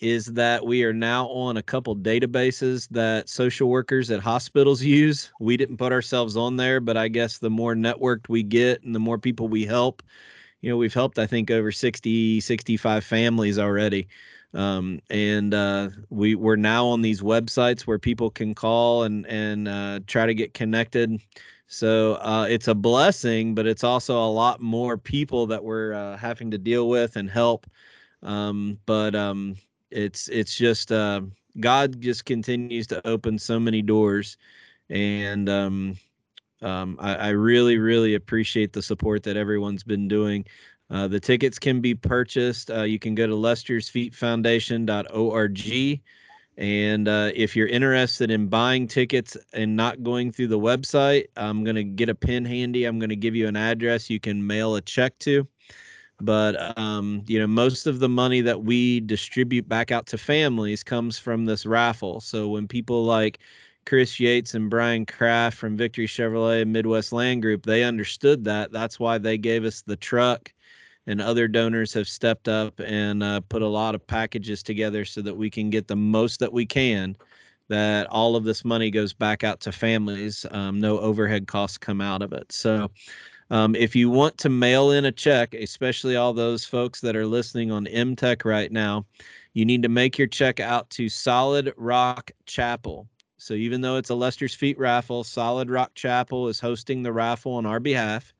[0.00, 5.32] is that we are now on a couple databases that social workers at hospitals use.
[5.40, 8.94] We didn't put ourselves on there, but I guess the more networked we get and
[8.94, 10.02] the more people we help,
[10.60, 14.08] you know, we've helped, I think, over 60, 65 families already.
[14.54, 19.68] Um, and uh, we we're now on these websites where people can call and and
[19.68, 21.20] uh, try to get connected.
[21.66, 26.16] So uh, it's a blessing, but it's also a lot more people that we're uh,
[26.16, 27.66] having to deal with and help.
[28.22, 29.56] Um, but um,
[29.90, 31.22] it's it's just uh,
[31.60, 34.36] God just continues to open so many doors,
[34.90, 35.96] and um,
[36.62, 40.44] um, I, I, really really appreciate the support that everyone's been doing.
[40.90, 42.70] Uh, the tickets can be purchased.
[42.70, 46.00] Uh, you can go to Lester'sFeetFoundation.org.
[46.58, 51.64] And uh, if you're interested in buying tickets and not going through the website, I'm
[51.64, 52.84] going to get a pin handy.
[52.84, 55.46] I'm going to give you an address you can mail a check to
[56.20, 60.82] but um, you know most of the money that we distribute back out to families
[60.82, 62.20] comes from this raffle.
[62.20, 63.38] So when people like
[63.86, 68.72] chris yates and brian kraft from victory chevrolet midwest land group they understood that.
[68.72, 70.52] That's why they gave us the truck
[71.06, 75.22] and other donors have stepped up and uh, put a lot of packages together so
[75.22, 77.16] that we can get the most that we can
[77.68, 82.00] that all of this money goes back out to families um, no overhead costs come
[82.00, 82.50] out of it.
[82.52, 82.90] So
[83.50, 87.26] um, if you want to mail in a check, especially all those folks that are
[87.26, 89.06] listening on MTech right now,
[89.54, 93.08] you need to make your check out to Solid Rock Chapel.
[93.38, 97.52] So even though it's a Lester's Feet raffle, Solid Rock Chapel is hosting the raffle
[97.52, 98.34] on our behalf.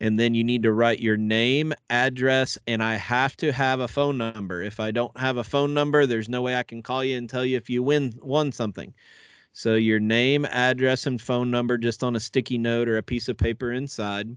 [0.00, 3.88] And then you need to write your name, address, and I have to have a
[3.88, 4.62] phone number.
[4.62, 7.28] If I don't have a phone number, there's no way I can call you and
[7.28, 8.92] tell you if you win won something.
[9.56, 13.26] So your name, address, and phone number just on a sticky note or a piece
[13.26, 14.36] of paper inside.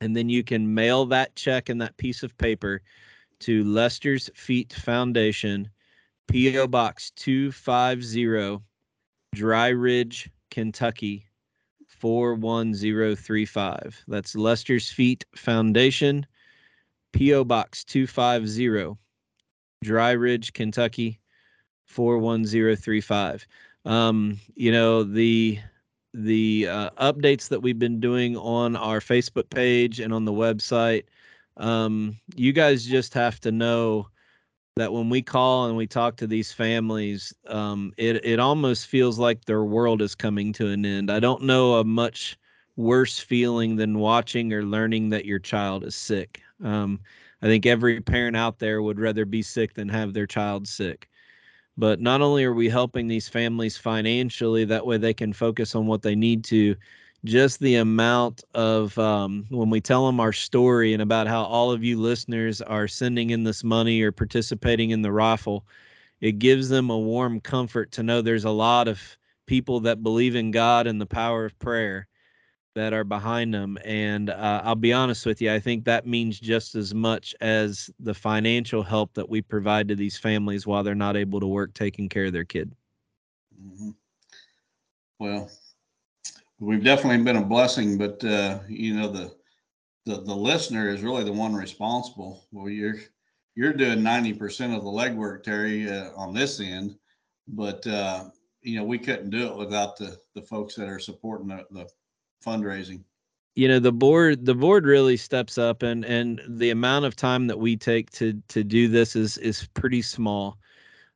[0.00, 2.80] And then you can mail that check and that piece of paper
[3.40, 5.68] to Lester's Feet Foundation,
[6.28, 6.68] P.O.
[6.68, 8.62] Box 250,
[9.34, 11.26] Dry Ridge, Kentucky
[11.88, 14.04] 41035.
[14.06, 16.24] That's Lester's Feet Foundation,
[17.12, 17.42] P.O.
[17.42, 18.96] Box 250,
[19.82, 21.18] Dry Ridge, Kentucky
[21.86, 23.44] 41035
[23.86, 25.58] um, you know the
[26.12, 31.04] the uh, updates that we've been doing on our Facebook page and on the website.
[31.58, 34.08] Um, you guys just have to know
[34.76, 39.18] that when we call and we talk to these families, um, it it almost feels
[39.18, 41.10] like their world is coming to an end.
[41.10, 42.36] I don't know a much
[42.76, 46.42] worse feeling than watching or learning that your child is sick.
[46.62, 47.00] Um,
[47.40, 51.08] I think every parent out there would rather be sick than have their child sick.
[51.78, 55.86] But not only are we helping these families financially, that way they can focus on
[55.86, 56.74] what they need to,
[57.24, 61.70] just the amount of um, when we tell them our story and about how all
[61.72, 65.66] of you listeners are sending in this money or participating in the raffle,
[66.20, 70.34] it gives them a warm comfort to know there's a lot of people that believe
[70.36, 72.08] in God and the power of prayer
[72.76, 73.78] that are behind them.
[73.86, 77.90] And uh, I'll be honest with you, I think that means just as much as
[77.98, 81.72] the financial help that we provide to these families while they're not able to work
[81.72, 82.70] taking care of their kid.
[83.58, 83.90] Mm-hmm.
[85.18, 85.50] Well,
[86.60, 89.34] we've definitely been a blessing, but uh, you know the,
[90.04, 92.44] the the listener is really the one responsible.
[92.52, 92.96] Well, you're
[93.54, 96.98] you're doing ninety percent of the legwork, Terry, uh, on this end,
[97.48, 98.24] but uh,
[98.60, 101.88] you know we couldn't do it without the the folks that are supporting the, the
[102.46, 103.02] fundraising.
[103.54, 107.46] You know the board the board really steps up and and the amount of time
[107.46, 110.58] that we take to to do this is is pretty small.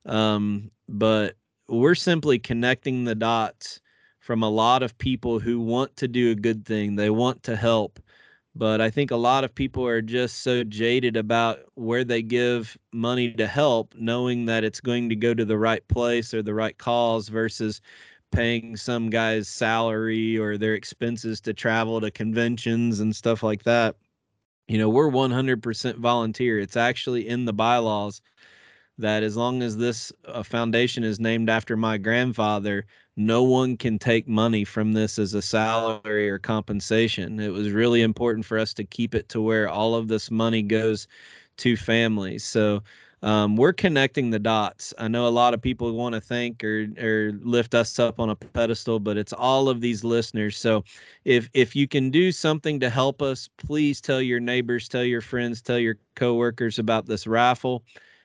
[0.06, 1.36] Um but
[1.68, 3.80] we're simply connecting the dots
[4.20, 6.96] from a lot of people who want to do a good thing.
[6.96, 8.00] They want to help.
[8.56, 12.76] But i think a lot of people are just so jaded about where they give
[12.92, 16.54] money to help knowing that it's going to go to the right place or the
[16.54, 17.80] right cause versus
[18.30, 23.96] paying some guy's salary or their expenses to travel to conventions and stuff like that.
[24.68, 26.58] You know, we're 100% volunteer.
[26.60, 28.22] It's actually in the bylaws
[28.98, 33.98] that as long as this uh, foundation is named after my grandfather, no one can
[33.98, 37.40] take money from this as a salary or compensation.
[37.40, 40.62] It was really important for us to keep it to where all of this money
[40.62, 41.08] goes
[41.58, 42.44] to families.
[42.44, 42.82] So
[43.22, 44.94] um, we're connecting the dots.
[44.98, 48.30] I know a lot of people want to thank or or lift us up on
[48.30, 50.56] a pedestal, but it's all of these listeners.
[50.56, 50.84] So
[51.24, 55.20] if if you can do something to help us, please tell your neighbors, tell your
[55.20, 57.82] friends, tell your coworkers about this raffle,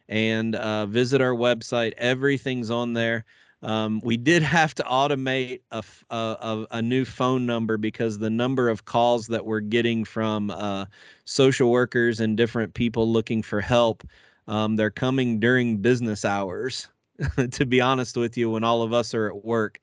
[0.08, 1.93] and uh, visit our website.
[1.98, 3.26] Everything's on there.
[3.64, 8.70] Um, we did have to automate a, a, a, new phone number because the number
[8.70, 10.86] of calls that we're getting from uh,
[11.24, 14.04] social workers and different people looking for help,
[14.48, 16.88] um, they're coming during business hours,
[17.52, 19.80] to be honest with you, when all of us are at work.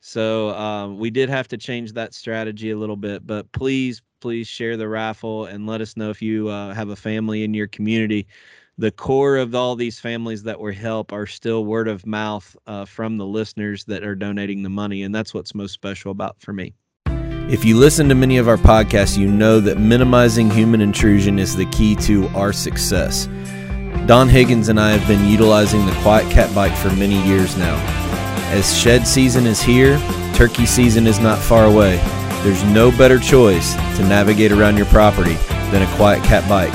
[0.00, 4.48] So um, we did have to change that strategy a little bit, but please, please
[4.48, 7.68] share the raffle and let us know if you uh, have a family in your
[7.68, 8.26] community
[8.78, 12.84] the core of all these families that we help are still word of mouth uh,
[12.84, 15.02] from the listeners that are donating the money.
[15.02, 16.74] And that's what's most special about for me.
[17.50, 21.54] If you listen to many of our podcasts, you know that minimizing human intrusion is
[21.54, 23.28] the key to our success.
[24.06, 27.76] Don Higgins and I have been utilizing the QuietKat bike for many years now.
[28.50, 29.96] As shed season is here,
[30.34, 31.98] turkey season is not far away.
[32.42, 35.34] There's no better choice to navigate around your property
[35.70, 36.72] than a QuietKat bike.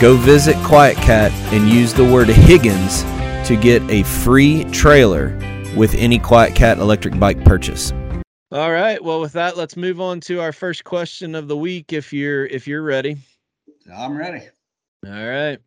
[0.00, 3.02] Go visit QuietKat and use the word Higgins
[3.48, 5.36] to get a free trailer
[5.76, 7.92] with any QuietKat electric bike purchase.
[8.52, 9.02] All right.
[9.02, 11.92] Well, with that, let's move on to our first question of the week.
[11.92, 13.16] If you're if you're ready,
[13.92, 14.46] I'm ready.
[15.04, 15.58] All right.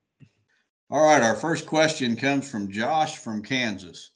[0.89, 1.21] All right.
[1.21, 4.11] Our first question comes from Josh from Kansas.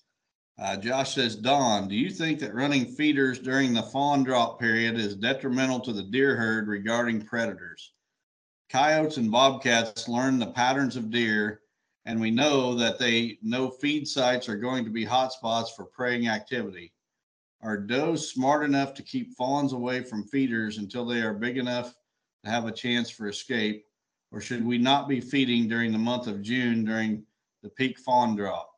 [0.57, 4.95] Uh, Josh says, Don, do you think that running feeders during the fawn drop period
[4.95, 7.93] is detrimental to the deer herd regarding predators?
[8.71, 11.61] coyotes and bobcats learn the patterns of deer,
[12.05, 16.29] and we know that they know feed sites are going to be hotspots for preying
[16.29, 16.93] activity.
[17.61, 21.93] Are does smart enough to keep fawns away from feeders until they are big enough
[22.45, 23.85] to have a chance for escape?
[24.31, 27.23] Or should we not be feeding during the month of June during
[27.63, 28.69] the peak fawn drop?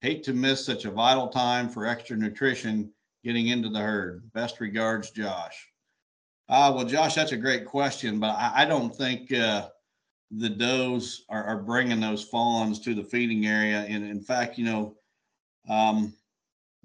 [0.00, 2.90] Hate to miss such a vital time for extra nutrition
[3.22, 4.30] getting into the herd.
[4.32, 5.68] Best regards, Josh.
[6.48, 9.68] Uh, well, Josh, that's a great question, but I, I don't think uh,
[10.30, 13.80] the does are, are, bringing those fawns to the feeding area.
[13.88, 14.94] And in fact, you know,
[15.68, 16.12] um,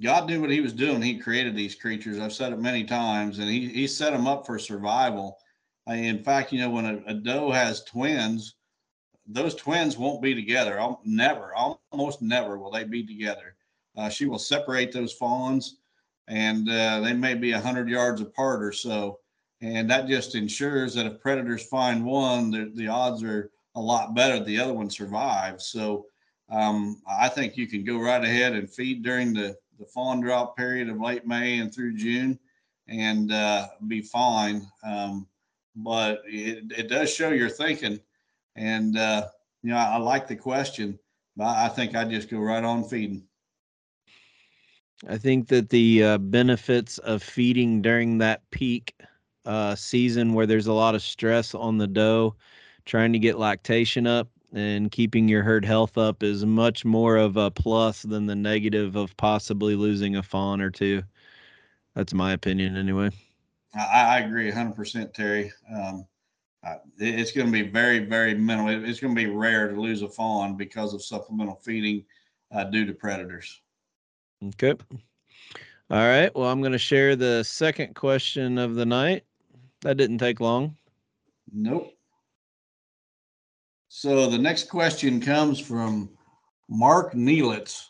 [0.02, 1.02] God knew what He was doing.
[1.02, 2.20] He created these creatures.
[2.20, 5.38] I've said it many times, and He He set them up for survival.
[5.94, 8.56] In fact, you know, when a, a doe has twins,
[9.28, 10.80] those twins won't be together.
[10.80, 13.56] I'll, never, almost never will they be together.
[13.96, 15.78] Uh, she will separate those fawns,
[16.28, 19.20] and uh, they may be a hundred yards apart or so
[19.62, 24.16] and that just ensures that if predators find one, the, the odds are a lot
[24.16, 25.68] better the other one survives.
[25.68, 26.06] So
[26.50, 30.58] um, I think you can go right ahead and feed during the, the fawn drop
[30.58, 32.40] period of late May and through June
[32.88, 34.68] and uh, be fine.
[34.84, 35.28] Um,
[35.84, 38.00] but it, it does show your thinking.
[38.56, 39.28] And, uh,
[39.64, 41.00] you know, I, I like the question,
[41.36, 43.24] but I think I just go right on feeding.
[45.08, 48.94] I think that the uh, benefits of feeding during that peak
[49.46, 52.36] uh, season where there's a lot of stress on the doe,
[52.86, 57.38] trying to get lactation up and keeping your herd health up is much more of
[57.38, 61.04] a plus than the negative of possibly losing a fawn or two.
[61.96, 63.12] That's my opinion, anyway.
[63.80, 65.52] I, I agree 100%, Terry.
[65.74, 66.06] Um,
[66.98, 68.84] it's going to be very, very minimal.
[68.84, 72.04] It's going to be rare to lose a fawn because of supplemental feeding
[72.54, 73.62] uh, due to predators.
[74.44, 74.74] Okay.
[75.90, 76.34] All right.
[76.36, 79.24] Well, I'm going to share the second question of the night.
[79.82, 80.76] That didn't take long.
[81.52, 81.94] Nope.
[83.88, 86.10] So the next question comes from
[86.70, 87.86] Mark Neelitz.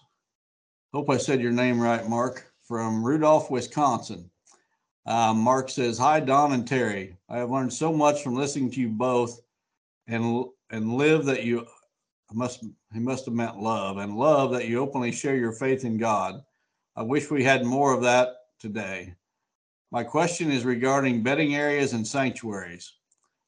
[0.94, 4.30] Hope I said your name right, Mark, from Rudolph, Wisconsin.
[5.10, 7.18] Uh, Mark says, Hi, Don and Terry.
[7.30, 9.42] I have learned so much from listening to you both
[10.08, 11.66] and and live that you
[12.32, 15.98] must he must have meant love and love that you openly share your faith in
[15.98, 16.44] God.
[16.96, 19.16] I wish we had more of that today.
[19.90, 22.94] My question is regarding bedding areas and sanctuaries.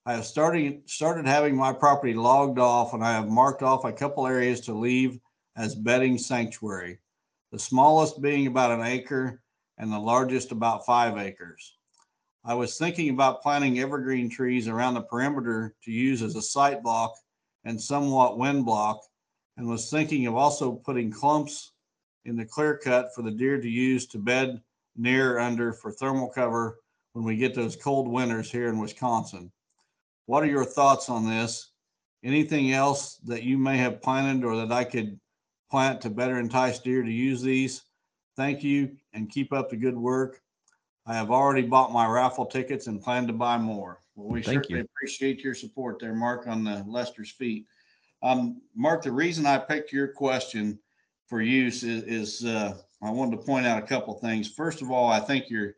[0.07, 3.93] I have started started having my property logged off and I have marked off a
[3.93, 5.19] couple areas to leave
[5.55, 6.97] as bedding sanctuary.
[7.51, 9.43] The smallest being about an acre
[9.81, 11.75] and the largest about five acres.
[12.45, 16.83] I was thinking about planting evergreen trees around the perimeter to use as a sight
[16.83, 17.15] block
[17.65, 19.01] and somewhat wind block,
[19.57, 21.73] and was thinking of also putting clumps
[22.25, 24.61] in the clear cut for the deer to use to bed
[24.95, 26.77] near under for thermal cover
[27.13, 29.51] when we get those cold winters here in Wisconsin.
[30.27, 31.71] What are your thoughts on this?
[32.23, 35.19] Anything else that you may have planted or that I could
[35.71, 37.81] plant to better entice deer to use these?
[38.35, 40.41] Thank you and keep up the good work.
[41.05, 44.01] I have already bought my raffle tickets and plan to buy more.
[44.15, 44.87] Well, we Thank certainly you.
[44.95, 47.65] appreciate your support there, Mark, on the Lester's feet.
[48.23, 50.79] Um, Mark, the reason I picked your question
[51.25, 54.49] for use is, is uh, I wanted to point out a couple things.
[54.49, 55.75] First of all, I think you're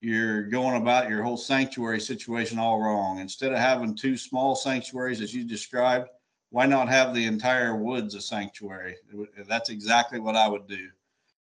[0.00, 3.20] you're going about your whole sanctuary situation all wrong.
[3.20, 6.08] Instead of having two small sanctuaries as you described,
[6.50, 8.96] why not have the entire woods a sanctuary?
[9.46, 10.88] That's exactly what I would do.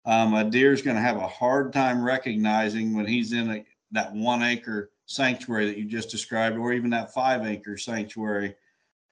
[0.07, 3.65] Um, a deer is going to have a hard time recognizing when he's in a,
[3.91, 8.55] that one acre sanctuary that you just described, or even that five acre sanctuary.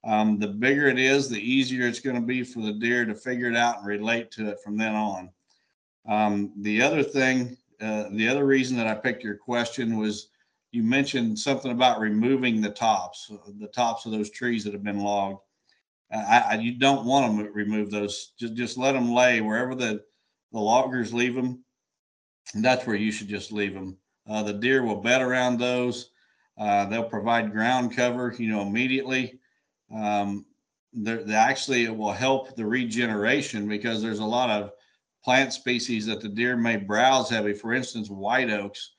[0.05, 3.13] Um, the bigger it is, the easier it's going to be for the deer to
[3.13, 5.29] figure it out and relate to it from then on.
[6.07, 10.29] Um, the other thing, uh, the other reason that I picked your question was
[10.71, 13.29] you mentioned something about removing the tops,
[13.59, 15.41] the tops of those trees that have been logged.
[16.11, 18.33] I, I, you don't want to remove those.
[18.39, 20.03] Just just let them lay wherever the
[20.55, 21.61] the loggers leave them.
[22.53, 23.97] That's where you should just leave them.
[24.25, 26.11] Uh, the deer will bed around those.
[26.57, 29.37] Uh, they'll provide ground cover, you know, immediately.
[29.93, 30.45] Um,
[30.93, 34.71] they're, they actually it will help the regeneration because there's a lot of
[35.25, 37.51] plant species that the deer may browse heavy.
[37.51, 38.93] For instance, white oaks.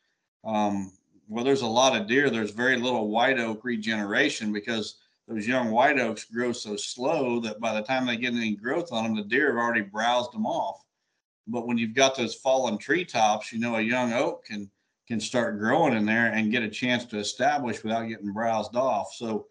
[0.45, 0.93] Um,
[1.27, 2.29] well, there's a lot of deer.
[2.29, 7.61] There's very little white oak regeneration because those young white oaks grow so slow that
[7.61, 10.45] by the time they get any growth on them, the deer have already browsed them
[10.45, 10.83] off.
[11.47, 14.71] But when you've got those fallen treetops, you know a young oak can
[15.07, 19.13] can start growing in there and get a chance to establish without getting browsed off.
[19.15, 19.47] So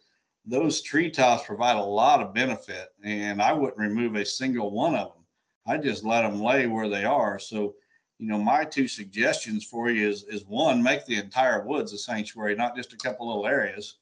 [0.46, 5.14] those treetops provide a lot of benefit, and I wouldn't remove a single one of
[5.14, 5.24] them.
[5.66, 7.40] I just let them lay where they are.
[7.40, 7.76] So,
[8.20, 11.98] you know, my two suggestions for you is is one, make the entire woods a
[11.98, 13.98] sanctuary, not just a couple little areas.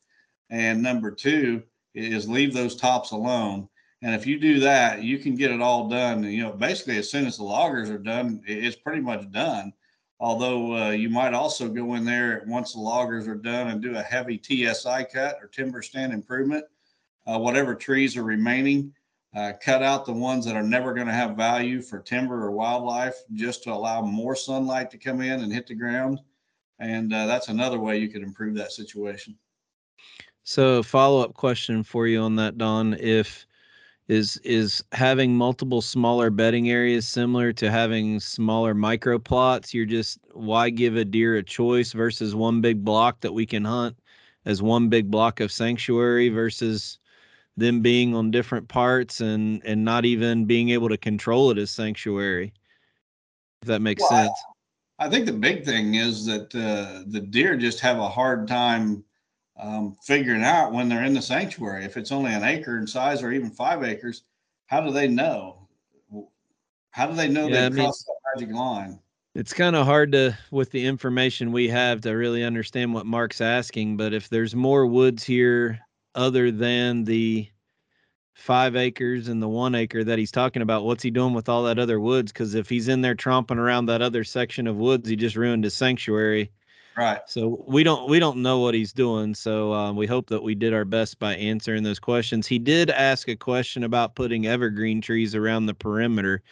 [0.49, 1.63] And number two
[1.95, 3.69] is leave those tops alone.
[4.03, 6.23] And if you do that, you can get it all done.
[6.23, 9.71] You know, basically, as soon as the loggers are done, it's pretty much done.
[10.19, 13.95] Although uh, you might also go in there once the loggers are done and do
[13.95, 16.65] a heavy TSI cut or timber stand improvement.
[17.25, 18.93] Uh, whatever trees are remaining,
[19.37, 22.51] uh, cut out the ones that are never going to have value for timber or
[22.51, 26.19] wildlife just to allow more sunlight to come in and hit the ground.
[26.79, 29.37] And uh, that's another way you could improve that situation.
[30.43, 32.95] So, follow up question for you on that, Don.
[32.95, 33.45] If
[34.07, 39.73] is is having multiple smaller bedding areas similar to having smaller micro plots?
[39.73, 43.63] You're just why give a deer a choice versus one big block that we can
[43.65, 43.97] hunt
[44.45, 46.99] as one big block of sanctuary versus
[47.55, 51.71] them being on different parts and and not even being able to control it as
[51.71, 52.53] sanctuary.
[53.61, 54.43] If that makes Well, sense.
[54.99, 59.03] I think the big thing is that uh, the deer just have a hard time
[59.59, 61.85] um, figuring out when they're in the sanctuary.
[61.85, 64.23] If it's only an acre in size or even five acres,
[64.67, 65.67] how do they know?
[66.91, 68.99] How do they know Yeah, I they mean- crossed that magic line?
[69.35, 73.41] It's kind of hard to, with the information we have, to really understand what Mark's
[73.41, 73.97] asking.
[73.97, 75.79] But if there's more woods here
[76.13, 77.49] other than the
[78.35, 81.63] five acres and the one acre that he's talking about, what's he doing with all
[81.63, 82.31] that other woods?
[82.31, 85.63] Because if he's in there tromping around that other section of woods, he just ruined
[85.63, 86.51] his sanctuary.
[86.95, 87.21] Right.
[87.25, 89.33] So we don't we don't know what he's doing.
[89.33, 92.45] So uh, we hope that we did our best by answering those questions.
[92.45, 96.43] He did ask a question about putting evergreen trees around the perimeter.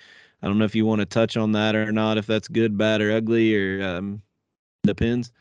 [0.41, 2.17] I don't know if you want to touch on that or not.
[2.17, 4.21] If that's good, bad, or ugly, or um,
[4.83, 5.31] depends.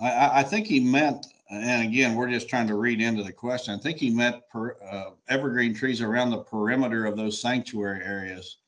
[0.00, 3.32] I- I, I think he meant, and again, we're just trying to read into the
[3.32, 3.74] question.
[3.74, 8.58] I think he meant per, uh, evergreen trees around the perimeter of those sanctuary areas.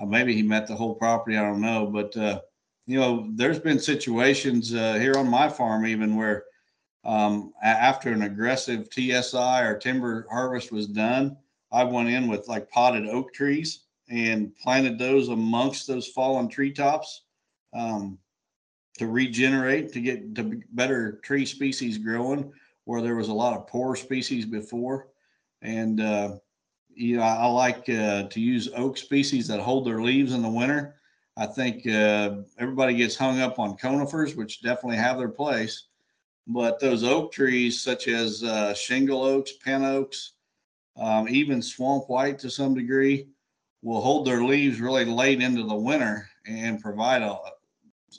[0.00, 1.36] Uh, maybe he meant the whole property.
[1.36, 2.40] I don't know, but uh,
[2.86, 6.44] you know, there's been situations uh, here on my farm even where
[7.04, 11.36] um, after an aggressive TSI or timber harvest was done,
[11.72, 17.22] I went in with like potted oak trees and planted those amongst those fallen treetops.
[17.72, 18.18] Um,
[18.98, 22.52] to regenerate to get to better tree species growing
[22.84, 25.08] where there was a lot of poor species before
[25.62, 26.36] and uh,
[26.94, 30.48] you know i, like uh, to use oak species that hold their leaves in the
[30.48, 30.96] winter
[31.36, 35.88] i think uh, everybody gets hung up on conifers which definitely have their place
[36.46, 40.32] but those oak trees such as uh, shingle oaks pin oaks
[40.96, 43.28] um, even swamp white to some degree
[43.84, 47.38] will hold their leaves really late into the winter and provide a,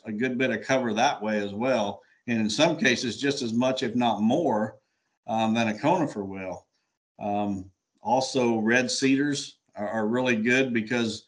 [0.06, 2.02] a good bit of cover that way as well.
[2.28, 4.78] And in some cases, just as much, if not more,
[5.28, 6.68] um, than a conifer will.
[7.20, 11.26] Um, also, red cedars are, are really good because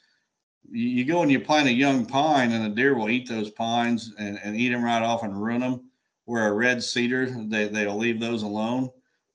[0.70, 4.14] you, go and you plant a young pine, and a deer will eat those pines
[4.18, 5.90] and, and eat them right off and ruin them.
[6.26, 8.90] Where a red cedar, they they'll leave those alone.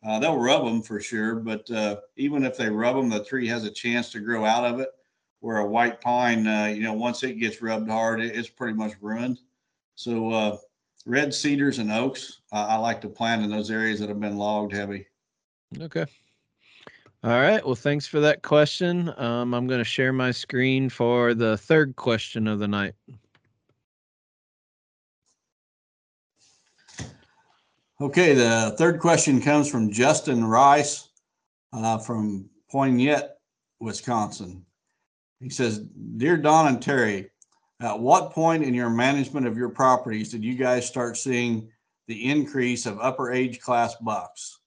[0.05, 3.47] Uh, they'll rub them for sure, but uh, even if they rub them, the tree
[3.47, 4.89] has a chance to grow out of it.
[5.41, 8.75] Where a white pine, uh, you know, once it gets rubbed hard, it, it's pretty
[8.75, 9.39] much ruined.
[9.95, 10.57] So uh,
[11.07, 14.73] red cedars and oaks, I like to plant in those areas that have been logged
[14.73, 15.07] heavy.
[15.81, 16.07] Okay.
[17.25, 17.65] All right.
[17.65, 19.13] Well, thanks for that question.
[19.17, 22.95] Um, I'm going to share my screen for the third question of the night.
[28.01, 31.11] Okay, the third question comes from Justin Rice
[31.73, 33.35] uh, from Poynette,
[33.79, 34.67] Wisconsin.
[35.39, 35.79] He says,
[36.17, 37.31] Dear Don and Terry,
[37.81, 41.71] at what point in your management of your properties did you guys start seeing
[42.09, 44.62] the increase of upper age class bucks?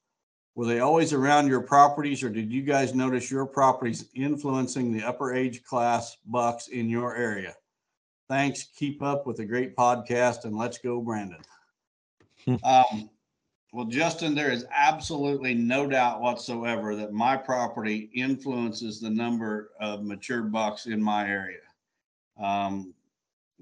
[0.55, 5.03] Were they always around your properties, or did you guys notice your properties influencing the
[5.03, 7.53] upper age class bucks in your area?
[8.29, 8.69] Thanks.
[8.77, 11.41] Keep up with a great podcast, and let's go, Brandon.
[12.63, 13.09] um,
[13.73, 20.05] well, Justin, there is absolutely no doubt whatsoever that my property influences the number of
[20.05, 21.59] mature bucks in my area.
[22.41, 22.93] Um,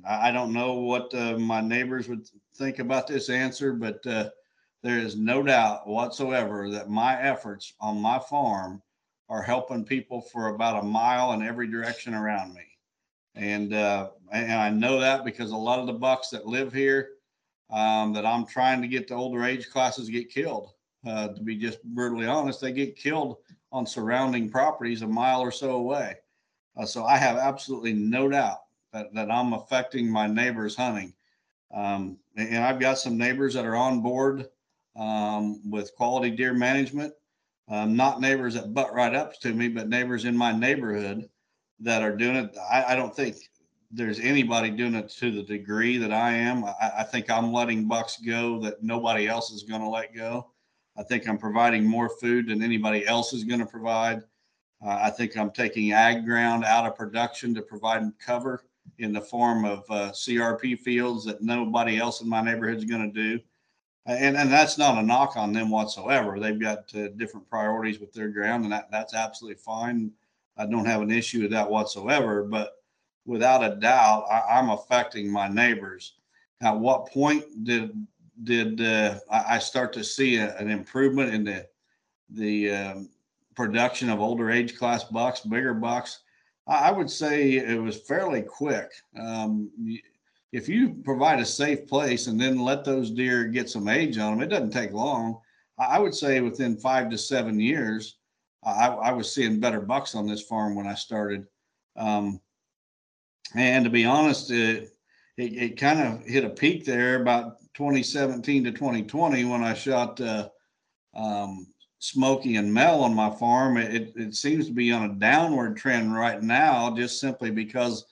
[0.08, 4.30] I don't know what uh, my neighbors would think about this answer, but uh,
[4.84, 8.82] there is no doubt whatsoever that my efforts on my farm
[9.30, 12.66] are helping people for about a mile in every direction around me.
[13.36, 17.12] And uh, and I know that because a lot of the bucks that live here
[17.72, 20.74] um, that I'm trying to get the older age classes get killed.
[21.06, 23.38] Uh, to be just brutally honest, they get killed
[23.72, 26.16] on surrounding properties a mile or so away.
[26.78, 28.60] Uh, so I have absolutely no doubt
[28.92, 31.14] that, that I'm affecting my neighbors hunting.
[31.74, 34.48] Um, and I've got some neighbors that are on board
[34.96, 37.14] um, with quality deer management.
[37.70, 41.30] Um, not neighbors that butt right up to me, but neighbors in my neighborhood
[41.80, 42.56] that are doing it.
[42.70, 43.38] I, I don't think
[43.90, 46.66] there's anybody doing it to the degree that I am.
[46.66, 50.52] I, I think I'm letting bucks go that nobody else is going to let go.
[50.98, 54.24] I think I'm providing more food than anybody else is going to provide.
[54.86, 58.66] Uh, I think I'm taking ag ground out of production to provide cover
[59.00, 63.12] in the form of uh, CRP fields that nobody else in my neighborhood is going
[63.12, 63.40] to do
[64.06, 66.40] and and that's not a knock on them whatsoever.
[66.40, 70.12] They've got uh, different priorities with their ground, and that, that's absolutely fine.
[70.58, 72.44] I don't have an issue with that whatsoever.
[72.44, 72.74] But
[73.26, 76.14] without a doubt, I, am affecting my neighbors.
[76.62, 78.06] At what point did
[78.44, 81.68] did uh, I start to see a, an improvement in the
[82.30, 83.10] the um,
[83.56, 86.20] production of older age class bucks, bigger bucks?
[86.66, 88.90] I would say it was fairly quick.
[89.20, 89.70] Um,
[90.54, 94.38] if you provide a safe place and then let those deer get some age on
[94.38, 95.40] them, it doesn't take long.
[95.80, 98.18] I would say within five to seven years,
[98.64, 101.48] I, I was seeing better bucks on this farm when I started.
[101.98, 102.40] Um,
[103.56, 104.96] and to be honest, it,
[105.38, 110.22] it, it kind of hit a peak there about 2017 to 2020 when I shot
[110.22, 110.50] uh,
[111.16, 111.66] um,
[111.98, 113.78] Smoky and Mel on my farm.
[113.78, 118.06] It, it seems to be on a downward trend right now, just simply because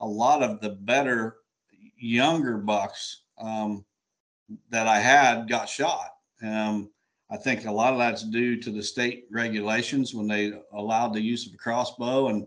[0.00, 1.36] a lot of the better
[1.96, 3.84] younger bucks um,
[4.70, 6.10] that I had got shot.
[6.42, 6.90] Um,
[7.30, 11.20] I think a lot of that's due to the state regulations when they allowed the
[11.20, 12.46] use of a crossbow and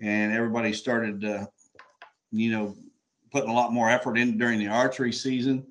[0.00, 1.46] and everybody started, uh,
[2.32, 2.74] you know,
[3.30, 5.66] putting a lot more effort in during the archery season.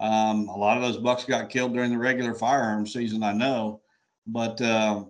[0.00, 3.80] Um, a lot of those bucks got killed during the regular firearm season, I know,
[4.26, 5.04] but uh,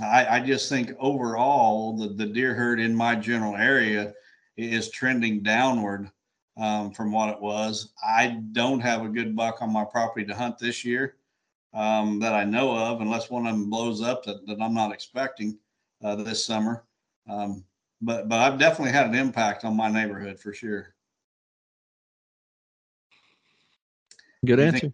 [0.00, 4.12] I, I, just think overall the, the deer herd in my general area
[4.56, 6.10] is trending downward
[6.56, 7.92] um, from what it was.
[8.02, 11.16] I don't have a good buck on my property to hunt this year
[11.74, 14.92] um, that I know of, unless one of them blows up that, that I'm not
[14.92, 15.58] expecting
[16.02, 16.84] uh, this summer.
[17.28, 17.64] Um,
[18.00, 20.94] but but I've definitely had an impact on my neighborhood for sure.
[24.44, 24.92] Good answer.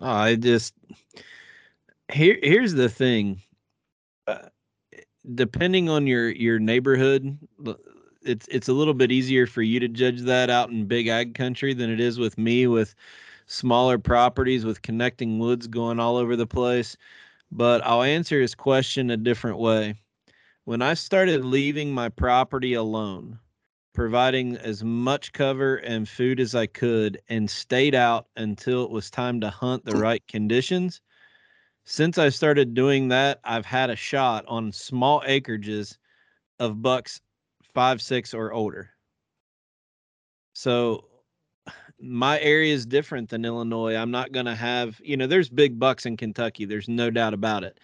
[0.00, 0.74] Oh, I just
[2.12, 3.40] here here's the thing.
[4.26, 4.48] Uh,
[5.34, 7.38] depending on your your neighborhood,
[8.24, 11.34] it's it's a little bit easier for you to judge that out in big ag
[11.34, 12.94] country than it is with me with
[13.46, 16.96] smaller properties with connecting woods going all over the place.
[17.52, 19.94] But I'll answer his question a different way.
[20.64, 23.38] When I started leaving my property alone,
[23.92, 29.10] providing as much cover and food as I could, and stayed out until it was
[29.10, 31.00] time to hunt the right conditions.
[31.84, 35.98] Since I started doing that, I've had a shot on small acreages
[36.58, 37.20] of bucks
[37.74, 38.90] five, six, or older.
[40.54, 41.04] So
[42.00, 43.96] my area is different than Illinois.
[43.96, 46.64] I'm not going to have, you know, there's big bucks in Kentucky.
[46.64, 47.80] There's no doubt about it.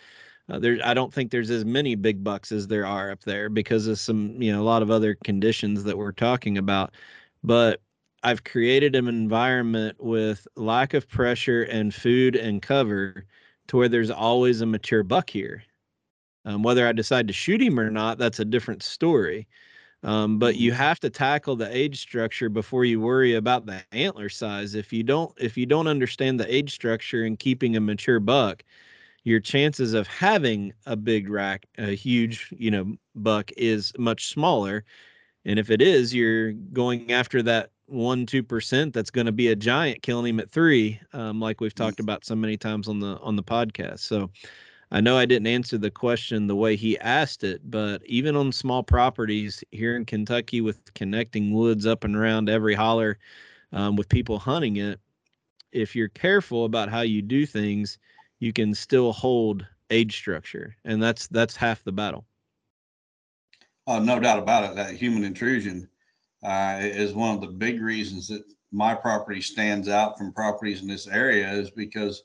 [0.49, 3.49] Uh, there, I don't think there's as many big bucks as there are up there
[3.49, 6.95] because of some, you know, a lot of other conditions that we're talking about.
[7.43, 7.81] But
[8.23, 13.25] I've created an environment with lack of pressure and food and cover
[13.69, 15.63] to where there's always a mature buck here.
[16.45, 19.47] Um, whether I decide to shoot him or not, that's a different story.
[20.03, 20.81] Um, but you mm-hmm.
[20.81, 24.75] have to tackle the age structure before you worry about the antler size.
[24.75, 28.65] If you don't, if you don't understand the age structure and keeping a mature buck,
[29.25, 34.85] your chances of having a big rack, a huge, you know, buck is much smaller.
[35.45, 39.49] And if it is, you're going after that one, two percent that's going to be
[39.49, 43.01] a giant killing him at three, um, like we've talked about so many times on
[43.01, 44.01] the on the podcast.
[44.01, 44.31] So
[44.93, 48.51] I know I didn't answer the question the way he asked it, but even on
[48.51, 53.19] small properties here in Kentucky with connecting woods up and around every holler
[53.73, 54.99] um, with people hunting it,
[55.71, 57.99] if you're careful about how you do things,
[58.41, 62.25] you can still hold age structure, and that's that's half the battle.
[63.87, 64.77] Oh, no doubt about it.
[64.77, 65.89] That human intrusion
[66.43, 70.89] uh, is one of the big reasons that my property stands out from properties in
[70.89, 72.23] this area is because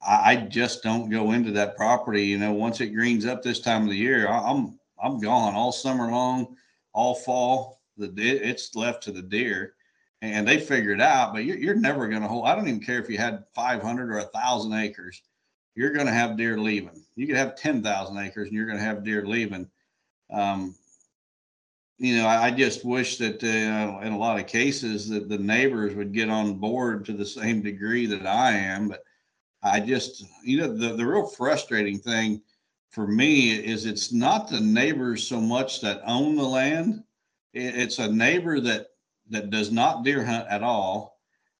[0.00, 2.24] I, I just don't go into that property.
[2.26, 5.54] You know, once it greens up this time of the year, I, I'm I'm gone
[5.54, 6.56] all summer long,
[6.92, 7.80] all fall.
[7.96, 9.74] The it's left to the deer,
[10.22, 11.32] and they figure it out.
[11.32, 12.46] But you're, you're never going to hold.
[12.46, 15.22] I don't even care if you had 500 or a thousand acres
[15.78, 17.04] you're going to have deer leaving.
[17.14, 19.70] You could have 10,000 acres and you're going to have deer leaving.
[20.28, 20.74] Um,
[21.98, 25.38] you know, I, I, just wish that uh, in a lot of cases that the
[25.38, 28.88] neighbors would get on board to the same degree that I am.
[28.88, 29.04] But
[29.62, 32.42] I just, you know, the, the real frustrating thing
[32.90, 37.02] for me is it's not the neighbors so much that own the land.
[37.52, 38.88] It's a neighbor that
[39.30, 41.18] that does not deer hunt at all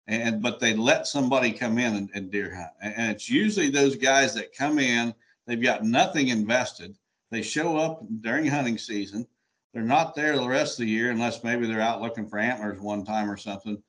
[0.09, 2.71] and but they let somebody come in and, and deer hunt.
[2.81, 5.15] And it's usually those guys that come in
[5.47, 6.97] they've got nothing invested.
[7.31, 9.27] They show up during hunting season.
[9.73, 12.81] They're not there the rest of the year unless maybe they're out looking for antlers
[12.81, 13.83] one time or something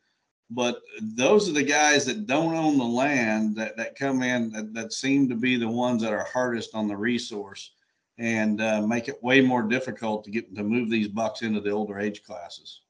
[0.49, 4.73] but those are the guys that don't own the land that, that come in that,
[4.73, 7.71] that seem to be the ones that are hardest on the resource
[8.17, 11.69] and uh, make it way more difficult to get to move these bucks into the
[11.69, 12.81] older age classes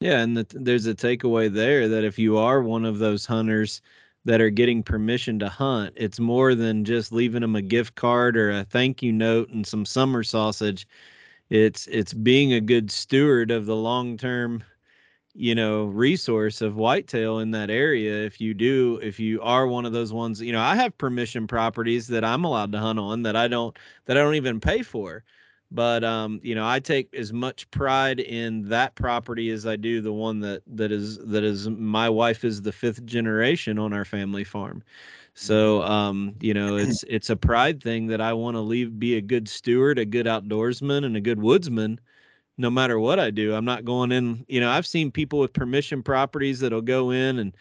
[0.00, 3.82] yeah, and the, there's a takeaway there that if you are one of those hunters
[4.24, 8.36] that are getting permission to hunt, it's more than just leaving them a gift card
[8.36, 10.86] or a thank you note and some summer sausage.
[11.50, 14.62] It's it's being a good steward of the long term,
[15.38, 18.24] you know, resource of whitetail in that area.
[18.24, 21.46] If you do, if you are one of those ones, you know, I have permission
[21.46, 23.76] properties that I'm allowed to hunt on that I don't
[24.06, 25.24] that I don't even pay for
[25.70, 30.00] but um, you know, I take as much pride in that property as I do
[30.00, 34.04] the one that that is that is my wife is the fifth generation on our
[34.04, 34.82] family farm.
[35.34, 35.90] So mm-hmm.
[35.90, 39.20] um, you know, it's it's a pride thing that I want to leave be a
[39.20, 42.00] good steward, a good outdoorsman, and a good woodsman.
[42.58, 44.44] No matter what I do, I'm not going in.
[44.48, 47.56] You know, I've seen people with permission properties that'll go in and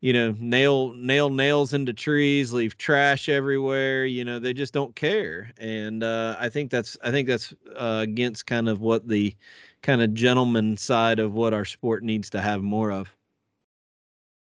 [0.00, 4.94] you know nail nail nails into trees leave trash everywhere you know they just don't
[4.94, 9.34] care and uh, i think that's i think that's uh, against kind of what the
[9.82, 13.12] kind of gentleman side of what our sport needs to have more of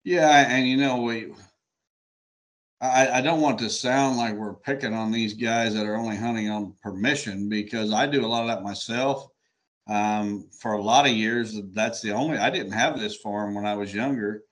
[0.04, 1.32] yeah and you know we
[2.80, 6.16] I, I don't want to sound like we're picking on these guys that are only
[6.16, 9.30] hunting on permission because I do a lot of that myself.
[9.88, 13.66] Um, for a lot of years, that's the only I didn't have this farm when
[13.66, 14.44] I was younger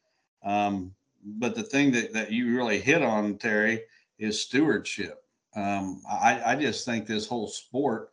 [0.45, 0.93] um,
[1.25, 3.81] but the thing that, that you really hit on, Terry,
[4.19, 5.23] is stewardship.
[5.55, 8.11] Um, I, I, just think this whole sport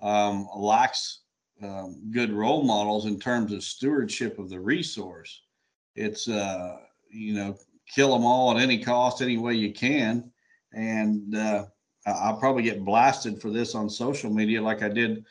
[0.00, 1.20] um, lacks
[1.62, 5.42] um, good role models in terms of stewardship of the resource.
[5.94, 6.78] It's, uh,
[7.10, 7.56] you know,
[7.86, 10.30] kill them all at any cost, any way you can.
[10.72, 11.66] And uh,
[12.06, 15.26] I'll probably get blasted for this on social media, like I did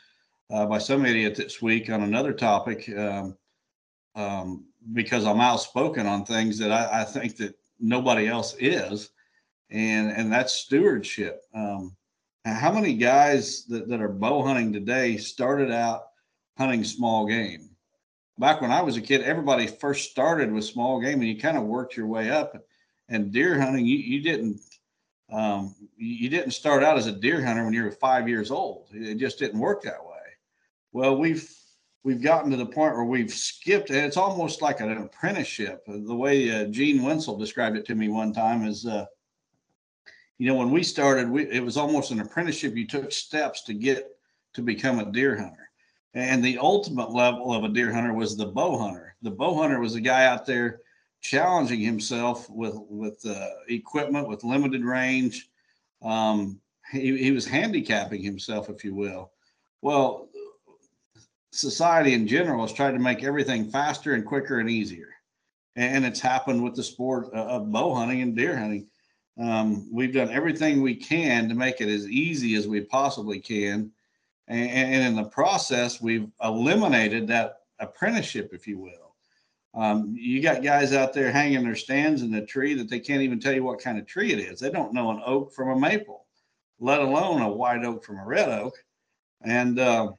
[0.51, 2.89] uh, by some idiot this week on another topic.
[2.95, 3.37] Um,
[4.15, 9.11] um, because I'm outspoken on things that I, I, think that nobody else is,
[9.69, 11.43] and and that's stewardship.
[11.53, 11.95] Um,
[12.45, 16.07] how many guys that, that are bow hunting today started out
[16.57, 17.69] hunting small game?
[18.39, 21.57] Back when I was a kid, everybody first started with small game, and you kind
[21.57, 22.55] of worked your way up.
[23.09, 24.59] And deer hunting, you, you didn't
[25.31, 28.87] um, you didn't start out as a deer hunter when you were five years old.
[28.93, 30.06] It just didn't work that way.
[30.97, 31.47] Well, we've
[32.03, 35.83] we've gotten to the point where we've skipped, and it's almost like an apprenticeship.
[35.85, 39.05] The way uh, Gene Wensel described it to me one time is, uh,
[40.39, 42.75] you know, when we started, we, it was almost an apprenticeship.
[42.75, 44.17] You took steps to get
[44.55, 45.69] to become a deer hunter.
[46.15, 49.15] And the ultimate level of a deer hunter was the bow hunter.
[49.21, 50.79] The bow hunter was a guy out there
[51.21, 55.51] challenging himself with with uh, equipment with limited range,
[56.01, 56.59] um,
[56.91, 59.29] he, he was handicapping himself, if you will.
[59.83, 60.29] Well,
[61.57, 65.09] society in general has tried to make everything faster and quicker and easier.
[65.75, 68.87] And it's happened with the sport of bow hunting and deer hunting.
[69.39, 73.91] Um, we've done everything we can to make it as easy as we possibly can.
[74.47, 79.15] And, and in the process, we've eliminated that apprenticeship, if you will.
[79.75, 83.21] Um, you got guys out there hanging their stands in the tree that they can't
[83.21, 84.59] even tell you what kind of tree it is.
[84.59, 86.25] They don't know an oak from a maple,
[86.79, 88.73] let alone a white oak from a red oak.
[89.43, 90.13] And uh,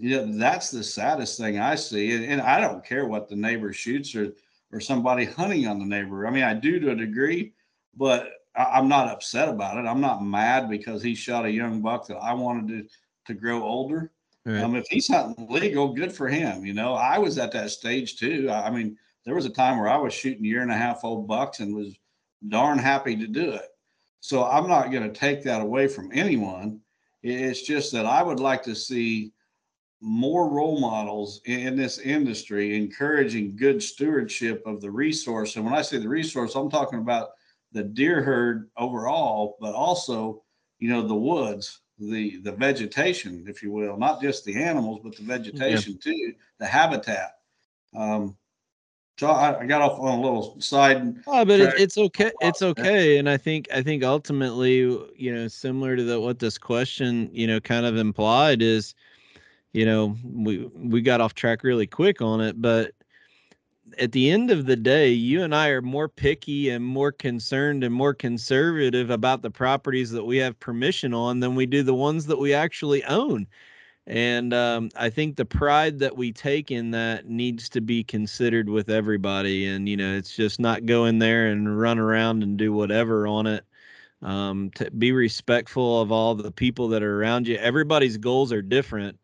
[0.00, 2.14] yeah, that's the saddest thing I see.
[2.14, 4.32] And, and, I don't care what the neighbor shoots or
[4.72, 6.26] or somebody hunting on the neighbor.
[6.26, 7.52] I mean, I do to a degree,
[7.96, 9.86] but I, am not upset about it.
[9.86, 12.88] I'm not mad because he shot a young buck that I wanted to
[13.26, 14.10] to grow older.
[14.46, 14.62] Right.
[14.62, 16.64] Um, if he's hunting legal, good for him.
[16.64, 18.48] You know, I was at that stage too.
[18.48, 18.96] I, I mean,
[19.26, 21.74] there was a time where I was shooting year and a half old bucks and
[21.74, 21.94] was
[22.48, 23.68] darn happy to do it.
[24.20, 26.80] So I'm not going to take that away from anyone.
[27.22, 29.32] It's just that I would like to see
[30.00, 35.56] more role models in this industry encouraging good stewardship of the resource.
[35.56, 37.30] And when I say the resource, I'm talking about
[37.72, 40.42] the deer herd overall, but also,
[40.78, 45.14] you know, the woods, the the vegetation, if you will, not just the animals, but
[45.16, 46.12] the vegetation yeah.
[46.12, 47.32] too, the habitat.
[47.94, 48.36] Um,
[49.18, 51.14] so I, I, got off on a little side.
[51.26, 52.32] Oh, but it, it's okay.
[52.40, 54.78] It's okay, and I think I think ultimately,
[55.14, 58.94] you know, similar to the, what this question, you know, kind of implied is,
[59.72, 62.92] you know, we we got off track really quick on it, but
[63.98, 67.84] at the end of the day, you and I are more picky and more concerned
[67.84, 71.94] and more conservative about the properties that we have permission on than we do the
[71.94, 73.46] ones that we actually own.
[74.06, 78.68] And um, I think the pride that we take in that needs to be considered
[78.68, 79.66] with everybody.
[79.66, 83.26] And, you know, it's just not go in there and run around and do whatever
[83.26, 83.64] on it.
[84.22, 87.56] Um, to be respectful of all the people that are around you.
[87.56, 89.18] Everybody's goals are different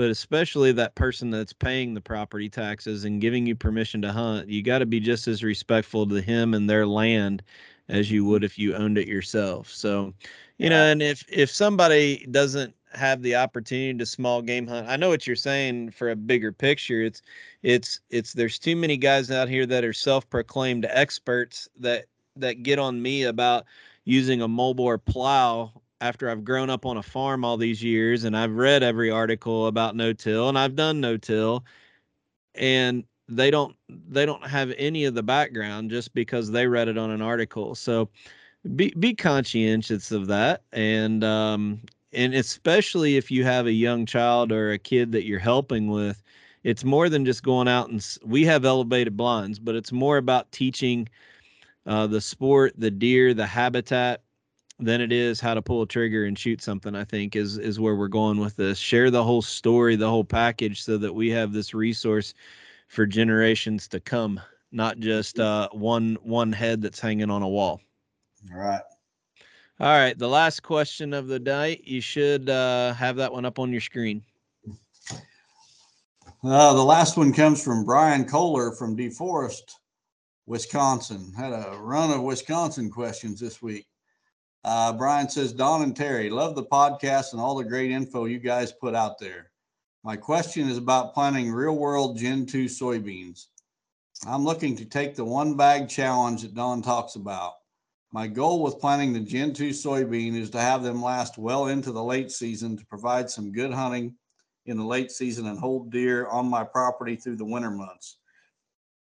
[0.00, 4.48] but especially that person that's paying the property taxes and giving you permission to hunt,
[4.48, 7.42] you got to be just as respectful to him and their land
[7.90, 9.68] as you would if you owned it yourself.
[9.68, 10.14] So,
[10.56, 14.96] you know, and if if somebody doesn't have the opportunity to small game hunt, I
[14.96, 17.02] know what you're saying for a bigger picture.
[17.02, 17.20] It's
[17.62, 22.06] it's it's there's too many guys out here that are self-proclaimed experts that
[22.36, 23.66] that get on me about
[24.06, 28.36] using a moldboard plow after I've grown up on a farm all these years and
[28.36, 31.64] I've read every article about no-till and I've done no-till
[32.54, 36.98] and they don't they don't have any of the background just because they read it
[36.98, 37.74] on an article.
[37.74, 38.08] So
[38.76, 41.80] be be conscientious of that and um
[42.12, 46.22] and especially if you have a young child or a kid that you're helping with
[46.62, 50.52] it's more than just going out and we have elevated blinds but it's more about
[50.52, 51.08] teaching
[51.86, 54.22] uh, the sport the deer the habitat
[54.80, 57.78] than it is how to pull a trigger and shoot something i think is is
[57.78, 58.78] where we're going with this.
[58.78, 62.34] Share the whole story the whole package so that we have this resource
[62.88, 64.40] for generations to come
[64.72, 67.80] not just uh, one one head that's hanging on a wall.
[68.52, 68.82] All right.
[69.78, 73.58] All right the last question of the night you should uh, have that one up
[73.58, 74.22] on your screen.
[76.42, 79.72] Uh, the last one comes from brian kohler from deforest
[80.46, 81.32] wisconsin.
[81.36, 83.86] Had a run of wisconsin questions this week
[84.64, 88.38] uh, Brian says, Don and Terry, love the podcast and all the great info you
[88.38, 89.50] guys put out there.
[90.04, 93.46] My question is about planting real world Gen 2 soybeans.
[94.26, 97.54] I'm looking to take the one bag challenge that Don talks about.
[98.12, 101.92] My goal with planting the Gen 2 soybean is to have them last well into
[101.92, 104.14] the late season to provide some good hunting
[104.66, 108.18] in the late season and hold deer on my property through the winter months.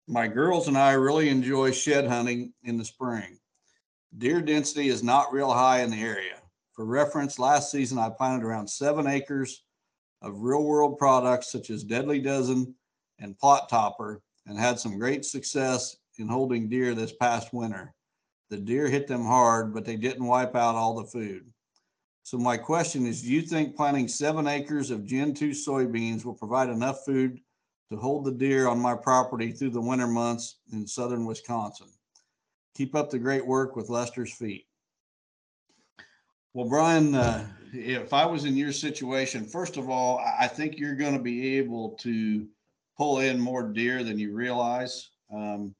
[0.06, 3.38] My girls and I really enjoy shed hunting in the spring.
[4.16, 6.40] Deer density is not real high in the area.
[6.72, 9.64] For reference, last season I planted around seven acres
[10.22, 12.74] of real world products such as Deadly Dozen
[13.18, 17.94] and Plot Topper and had some great success in holding deer this past winter.
[18.50, 21.44] The deer hit them hard, but they didn't wipe out all the food.
[22.22, 26.34] So my question is, do you think planting seven acres of Gen 2 soybeans will
[26.34, 27.40] provide enough food
[27.90, 31.88] to hold the deer on my property through the winter months in southern Wisconsin?
[32.78, 34.64] Keep up the great work with Lester's feet.
[36.54, 40.94] Well, Brian, uh, if I was in your situation, first of all, I think you're
[40.94, 42.46] going to be able to
[42.96, 45.10] pull in more deer than you realize.
[45.34, 45.74] Um,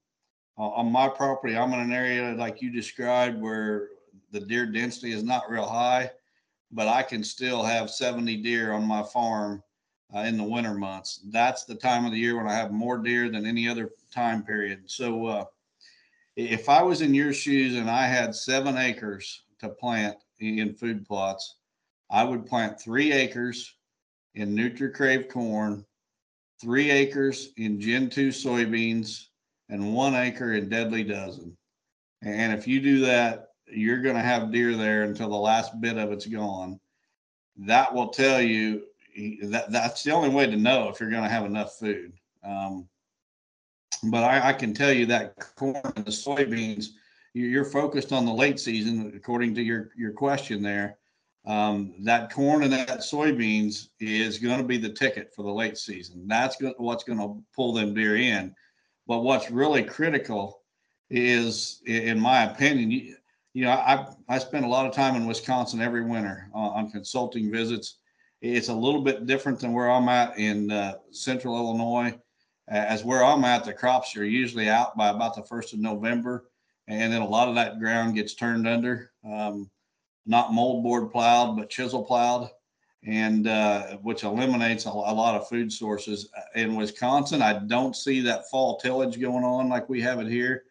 [0.57, 3.91] on my property, I'm in an area like you described where
[4.33, 6.11] the deer density is not real high,
[6.73, 9.63] but I can still have 70 deer on my farm
[10.13, 11.21] uh, in the winter months.
[11.27, 14.43] That's the time of the year when I have more deer than any other time
[14.43, 14.83] period.
[14.87, 15.45] So, uh,
[16.39, 21.05] if I was in your shoes and I had seven acres to plant in food
[21.05, 21.57] plots,
[22.11, 23.75] I would plant three acres
[24.37, 25.85] in NutriCrave corn,
[26.61, 29.25] three acres in Gen 2 soybeans,
[29.69, 31.57] and one acre in Deadly Dozen.
[32.23, 35.99] And if you do that, you're going to have deer there until the last bit
[35.99, 36.79] of it's gone.
[37.57, 38.85] That will tell you
[39.43, 42.13] that that's the only way to know if you're going to have enough food.
[42.45, 42.89] Um,
[44.05, 46.89] but I, I, can tell you that corn and the soybeans,
[47.35, 50.99] you're focused on the late season, according to your your question there.
[51.47, 55.79] Um, that corn and that soybeans is going to be the ticket for the late
[55.79, 56.27] season.
[56.27, 58.55] That's what's going to pull them deer in.
[59.07, 60.63] But what's really critical
[61.11, 63.17] is, in my opinion, you,
[63.55, 66.91] you know, I I spend a lot of time in Wisconsin every winter on, on
[66.91, 67.99] consulting visits.
[68.41, 72.17] It's a little bit different than where I'm at in uh, Central Illinois.
[72.69, 76.51] As where I'm at, the crops are usually out by about the first of November,
[76.87, 79.71] and then a lot of that ground gets turned under, um,
[80.27, 82.51] not moldboard plowed, but chisel plowed,
[83.07, 86.29] and uh, which eliminates a, a lot of food sources.
[86.55, 90.65] In Wisconsin, I don't see that fall tillage going on like we have it here.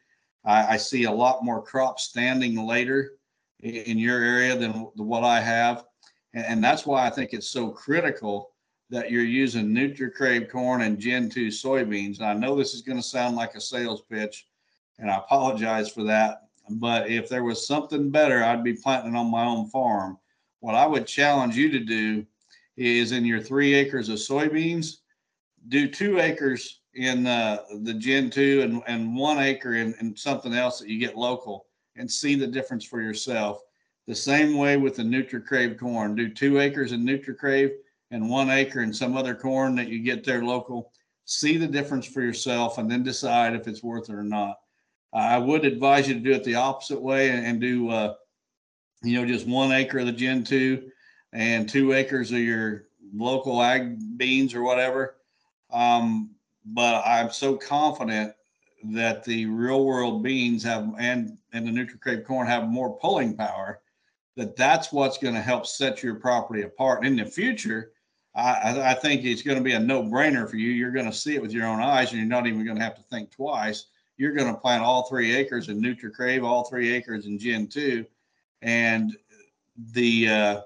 [0.46, 3.14] I, I see a lot more crops standing later
[3.60, 5.86] in your area than what I have.
[6.34, 8.52] And, and that's why I think it's so critical
[8.90, 12.18] that you're using NutriCrave corn and Gen 2 soybeans.
[12.18, 14.48] And I know this is going to sound like a sales pitch,
[15.00, 16.44] and I apologize for that.
[16.70, 20.18] But if there was something better, I'd be planting on my own farm.
[20.60, 22.26] What I would challenge you to do
[22.76, 24.98] is in your three acres of soybeans,
[25.70, 30.54] do two acres in uh, the Gen 2 and, and one acre in, in something
[30.54, 33.62] else that you get local and see the difference for yourself.
[34.08, 36.16] The same way with the NutriCrave corn.
[36.16, 37.72] Do two acres in NutriCrave
[38.12, 40.92] and one acre and some other corn that you get there local.
[41.26, 44.58] See the difference for yourself and then decide if it's worth it or not.
[45.14, 48.14] I would advise you to do it the opposite way and, and do, uh,
[49.04, 50.90] you know, just one acre of the Gen 2
[51.34, 55.18] and two acres of your local ag beans or whatever.
[55.72, 56.32] Um,
[56.66, 58.34] but I'm so confident
[58.92, 63.82] that the real world beans have and and the NutriCrave corn have more pulling power.
[64.36, 67.92] That that's what's going to help set your property apart in the future.
[68.38, 70.70] I, I think it's going to be a no brainer for you.
[70.70, 72.84] You're going to see it with your own eyes, and you're not even going to
[72.84, 73.88] have to think twice.
[74.18, 78.06] You're going to plant all three acres in NutriCrave, all three acres in Gen two,
[78.62, 79.18] and
[79.94, 80.62] the uh,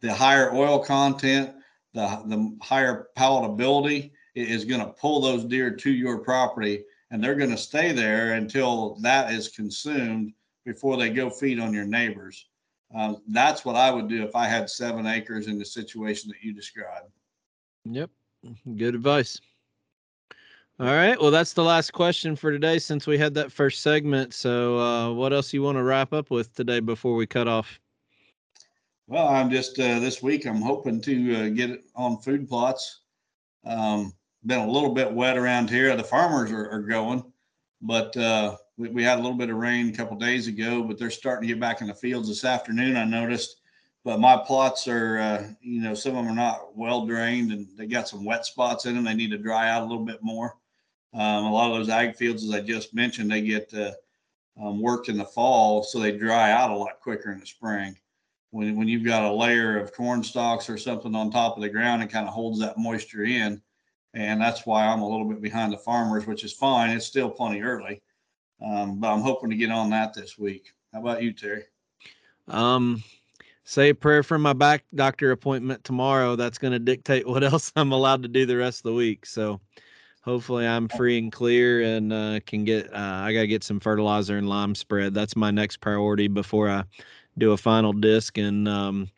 [0.00, 1.54] the higher oil content,
[1.94, 7.34] the the higher palatability is going to pull those deer to your property and they're
[7.34, 10.32] going to stay there until that is consumed
[10.64, 12.46] before they go feed on your neighbors.
[12.94, 16.42] Um, that's what I would do if I had seven acres in the situation that
[16.42, 17.10] you described.
[17.84, 18.10] Yep.
[18.76, 19.40] Good advice.
[20.78, 21.18] All right.
[21.20, 24.34] Well, that's the last question for today since we had that first segment.
[24.34, 27.80] So, uh, what else you want to wrap up with today before we cut off?
[29.08, 30.46] Well, I'm just uh, this week.
[30.46, 33.00] I'm hoping to uh, get it on food plots.
[33.64, 34.12] Um,
[34.44, 35.96] been a little bit wet around here.
[35.96, 37.24] The farmers are, are going,
[37.80, 40.98] but uh, we, we, had a little bit of rain a couple days ago, but
[40.98, 42.96] they're starting to get back in the fields this afternoon.
[42.96, 43.60] I noticed,
[44.04, 47.66] but my plots are, uh, you know, some of them are not well drained and
[47.76, 49.04] they got some wet spots in them.
[49.04, 50.56] They need to dry out a little bit more.
[51.14, 53.92] Um, a lot of those ag fields, as I just mentioned, they get uh,
[54.60, 57.96] um, worked in the fall, so they dry out a lot quicker in the spring.
[58.50, 61.68] When, when you've got a layer of corn stalks or something on top of the
[61.68, 63.62] ground, it kind of holds that moisture in
[64.16, 66.90] and that's why I'm a little bit behind the farmers, which is fine.
[66.90, 68.00] It's still plenty early,
[68.64, 70.72] um, but I'm hoping to get on that this week.
[70.92, 71.64] How about you, Terry?
[72.48, 73.02] Um,
[73.64, 76.36] say a prayer for my back doctor appointment tomorrow.
[76.36, 79.26] That's going to dictate what else I'm allowed to do the rest of the week.
[79.26, 79.60] So
[80.22, 82.92] hopefully I'm free and clear and uh, can get.
[82.92, 85.14] Uh, I got to get some fertilizer and lime spread.
[85.14, 86.84] That's my next priority before I
[87.38, 89.08] do a final disc and um,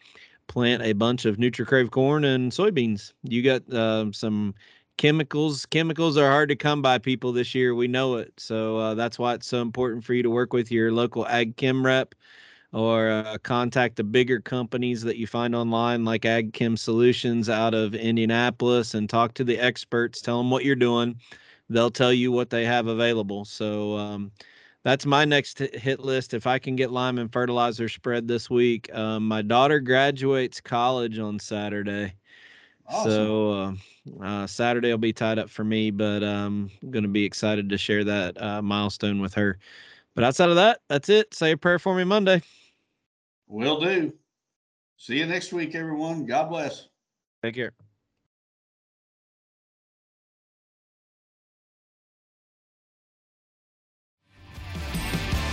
[0.48, 3.12] plant a bunch of NutriCrave corn and soybeans.
[3.22, 4.54] You got uh, some
[4.98, 8.94] chemicals chemicals are hard to come by people this year we know it so uh,
[8.94, 12.14] that's why it's so important for you to work with your local ag chem rep
[12.72, 17.74] or uh, contact the bigger companies that you find online like ag chem solutions out
[17.74, 21.16] of indianapolis and talk to the experts tell them what you're doing
[21.70, 24.32] they'll tell you what they have available so um,
[24.82, 28.92] that's my next hit list if i can get lime and fertilizer spread this week
[28.94, 32.12] um, my daughter graduates college on saturday
[32.88, 33.10] awesome.
[33.12, 33.72] so uh,
[34.22, 37.68] uh, Saturday will be tied up for me, but um, I'm going to be excited
[37.70, 39.58] to share that uh, milestone with her.
[40.14, 41.32] But outside of that, that's it.
[41.34, 42.42] Say a prayer for me Monday.
[43.46, 44.12] Will do.
[44.96, 46.26] See you next week, everyone.
[46.26, 46.88] God bless.
[47.42, 47.72] Take care.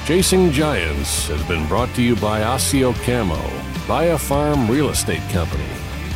[0.06, 3.42] Chasing Giants has been brought to you by Asio Camo,
[3.88, 5.64] Via Farm Real Estate Company,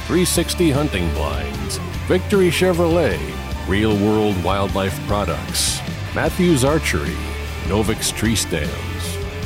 [0.06, 1.80] 360 Hunting Blinds,
[2.10, 3.20] Victory Chevrolet,
[3.68, 5.80] Real World Wildlife Products,
[6.16, 7.16] Mathews Archery,
[7.66, 8.72] Novix Tree Stands,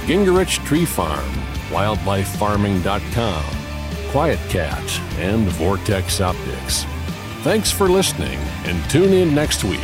[0.08, 1.30] Gingerich Tree Farm,
[1.72, 3.44] WildlifeFarming.com,
[4.14, 6.86] QuietKat, and Vortex Optics.
[7.42, 9.82] Thanks for listening, and tune in next week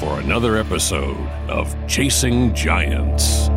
[0.00, 3.50] for another episode of Chasing Giants.